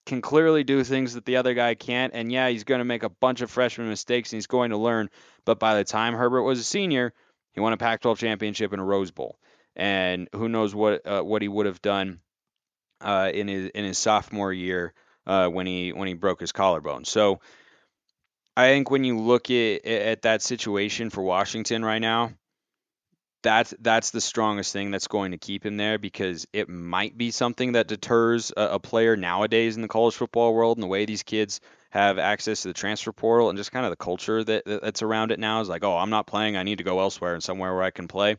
can 0.06 0.20
clearly 0.20 0.64
do 0.64 0.82
things 0.82 1.14
that 1.14 1.24
the 1.24 1.36
other 1.36 1.54
guy 1.54 1.74
can't. 1.74 2.14
And 2.14 2.30
yeah, 2.30 2.48
he's 2.48 2.64
going 2.64 2.80
to 2.80 2.84
make 2.84 3.02
a 3.02 3.08
bunch 3.08 3.40
of 3.40 3.50
freshman 3.50 3.88
mistakes 3.88 4.32
and 4.32 4.38
he's 4.38 4.46
going 4.46 4.70
to 4.70 4.76
learn. 4.76 5.10
But 5.44 5.58
by 5.58 5.76
the 5.76 5.84
time 5.84 6.14
Herbert 6.14 6.42
was 6.42 6.58
a 6.58 6.64
senior, 6.64 7.12
he 7.52 7.60
won 7.60 7.72
a 7.72 7.76
Pac-12 7.76 8.18
championship 8.18 8.72
and 8.72 8.80
a 8.80 8.84
Rose 8.84 9.10
Bowl. 9.10 9.38
And 9.76 10.28
who 10.34 10.48
knows 10.48 10.74
what 10.74 11.06
uh, 11.06 11.22
what 11.22 11.42
he 11.42 11.48
would 11.48 11.66
have 11.66 11.80
done 11.80 12.20
uh, 13.00 13.30
in 13.32 13.48
his 13.48 13.70
in 13.70 13.84
his 13.84 13.98
sophomore 13.98 14.52
year 14.52 14.92
uh, 15.26 15.48
when 15.48 15.66
he 15.66 15.92
when 15.92 16.08
he 16.08 16.14
broke 16.14 16.40
his 16.40 16.52
collarbone. 16.52 17.04
So 17.04 17.40
I 18.56 18.68
think 18.68 18.90
when 18.90 19.04
you 19.04 19.18
look 19.18 19.50
at 19.50 19.86
at 19.86 20.22
that 20.22 20.42
situation 20.42 21.10
for 21.10 21.22
Washington 21.22 21.84
right 21.84 22.00
now, 22.00 22.32
that's 23.42 23.72
that's 23.80 24.10
the 24.10 24.20
strongest 24.20 24.72
thing 24.72 24.90
that's 24.90 25.08
going 25.08 25.30
to 25.30 25.38
keep 25.38 25.64
him 25.64 25.76
there 25.76 25.98
because 25.98 26.46
it 26.52 26.68
might 26.68 27.16
be 27.16 27.30
something 27.30 27.72
that 27.72 27.86
deters 27.86 28.52
a, 28.56 28.62
a, 28.62 28.78
player 28.78 29.16
nowadays 29.16 29.76
in 29.76 29.82
the 29.82 29.88
college 29.88 30.14
football 30.14 30.52
world 30.52 30.76
and 30.76 30.82
the 30.82 30.88
way 30.88 31.06
these 31.06 31.22
kids 31.22 31.60
have 31.90 32.18
access 32.18 32.62
to 32.62 32.68
the 32.68 32.74
transfer 32.74 33.12
portal 33.12 33.48
and 33.48 33.57
just 33.57 33.72
kind 33.72 33.85
of 33.85 33.90
the 33.90 33.96
culture 33.96 34.42
that, 34.42 34.64
that's 34.64 35.03
around 35.03 35.33
it 35.33 35.38
now 35.38 35.61
is 35.61 35.68
like, 35.68 35.85
oh, 35.85 35.96
I'm 35.96 36.11
not 36.11 36.26
playing, 36.26 36.57
I 36.57 36.62
need 36.62 36.79
to 36.79 36.85
go 36.85 37.00
elsewhere 37.00 37.35
and 37.35 37.42
somewhere 37.42 37.74
where 37.74 37.83
I 37.83 37.90
can 37.90 38.09
play. 38.09 38.37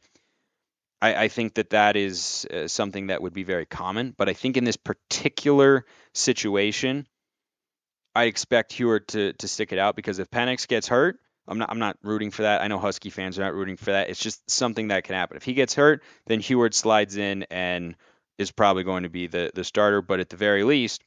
I, 1.02 1.24
I 1.24 1.28
think 1.28 1.56
that 1.56 1.72
that 1.72 1.96
is 1.96 2.48
uh, 2.54 2.68
something 2.68 3.08
that 3.08 3.22
would 3.22 3.34
be 3.34 3.44
very 3.44 3.66
common, 3.66 4.14
but 4.18 4.30
I 4.30 4.34
think 4.34 4.58
in 4.58 4.64
this 4.64 4.78
particular 4.78 5.86
situation, 6.14 7.08
I 8.16 8.26
expect 8.26 8.74
Huard 8.74 9.08
to 9.10 9.34
to 9.34 9.48
stick 9.48 9.72
it 9.72 9.80
out 9.80 9.96
because 9.96 10.20
if 10.20 10.30
Penix 10.30 10.68
gets 10.68 10.88
hurt, 10.88 11.18
I'm 11.48 11.58
not 11.58 11.72
I'm 11.72 11.80
not 11.80 11.98
rooting 12.04 12.32
for 12.32 12.44
that. 12.44 12.62
I 12.62 12.68
know 12.68 12.78
Husky 12.78 13.10
fans 13.10 13.40
are 13.40 13.44
not 13.44 13.54
rooting 13.54 13.78
for 13.78 13.92
that. 13.92 14.10
It's 14.10 14.20
just 14.20 14.50
something 14.50 14.90
that 14.90 15.06
can 15.06 15.16
happen. 15.16 15.38
If 15.38 15.44
he 15.44 15.54
gets 15.54 15.74
hurt, 15.74 16.04
then 16.28 16.42
Huard 16.42 16.74
slides 16.74 17.18
in 17.18 17.44
and 17.50 17.96
is 18.38 18.52
probably 18.52 18.84
going 18.84 19.04
to 19.04 19.10
be 19.10 19.28
the 19.28 19.52
the 19.54 19.64
starter. 19.64 20.02
But 20.02 20.20
at 20.20 20.30
the 20.30 20.36
very 20.36 20.64
least, 20.64 21.04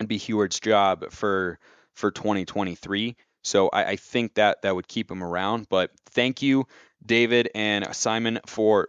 it'd 0.00 0.08
be 0.08 0.18
Huard's 0.18 0.58
job 0.58 1.10
for 1.10 1.58
for 1.94 2.10
2023. 2.10 3.16
So 3.44 3.68
I, 3.68 3.84
I 3.90 3.96
think 3.96 4.34
that 4.34 4.62
that 4.62 4.74
would 4.74 4.88
keep 4.88 5.10
him 5.10 5.22
around. 5.22 5.68
But 5.68 5.90
thank 6.10 6.42
you, 6.42 6.66
David 7.04 7.50
and 7.54 7.94
Simon, 7.94 8.40
for 8.46 8.88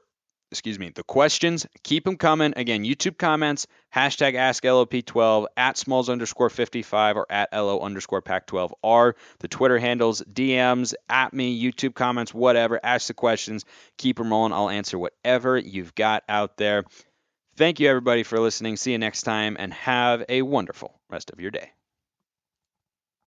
excuse 0.52 0.78
me, 0.78 0.90
the 0.90 1.04
questions. 1.04 1.66
Keep 1.84 2.04
them 2.04 2.18
coming. 2.18 2.54
Again, 2.58 2.84
YouTube 2.84 3.18
comments, 3.18 3.68
hashtag 3.96 4.36
AskLOP12, 4.36 5.46
at 5.56 5.78
Smalls 5.78 6.10
underscore 6.10 6.50
55, 6.50 7.18
or 7.18 7.26
at 7.30 7.54
LO 7.54 7.80
underscore 7.80 8.22
Pac 8.22 8.48
12 8.48 8.74
are 8.84 9.16
the 9.40 9.48
Twitter 9.48 9.80
handles, 9.80 10.22
DMs, 10.22 10.94
at 11.10 11.34
me, 11.34 11.62
YouTube 11.62 11.96
comments, 11.96 12.34
whatever. 12.34 12.82
Ask 12.84 13.08
the 13.08 13.14
questions. 13.14 13.64
Keep 13.98 14.18
them 14.18 14.32
rolling. 14.32 14.52
I'll 14.52 14.70
answer 14.70 15.00
whatever 15.00 15.58
you've 15.58 15.96
got 15.96 16.24
out 16.28 16.58
there. 16.58 16.84
Thank 17.56 17.80
you, 17.80 17.88
everybody, 17.88 18.24
for 18.24 18.40
listening. 18.42 18.76
See 18.76 18.92
you 18.92 18.98
next 18.98 19.22
time, 19.24 19.56
and 19.58 19.74
have 19.74 20.26
a 20.28 20.42
wonderful 20.42 21.00
rest 21.10 21.32
of 21.32 21.40
your 21.40 21.52
day. 21.52 21.72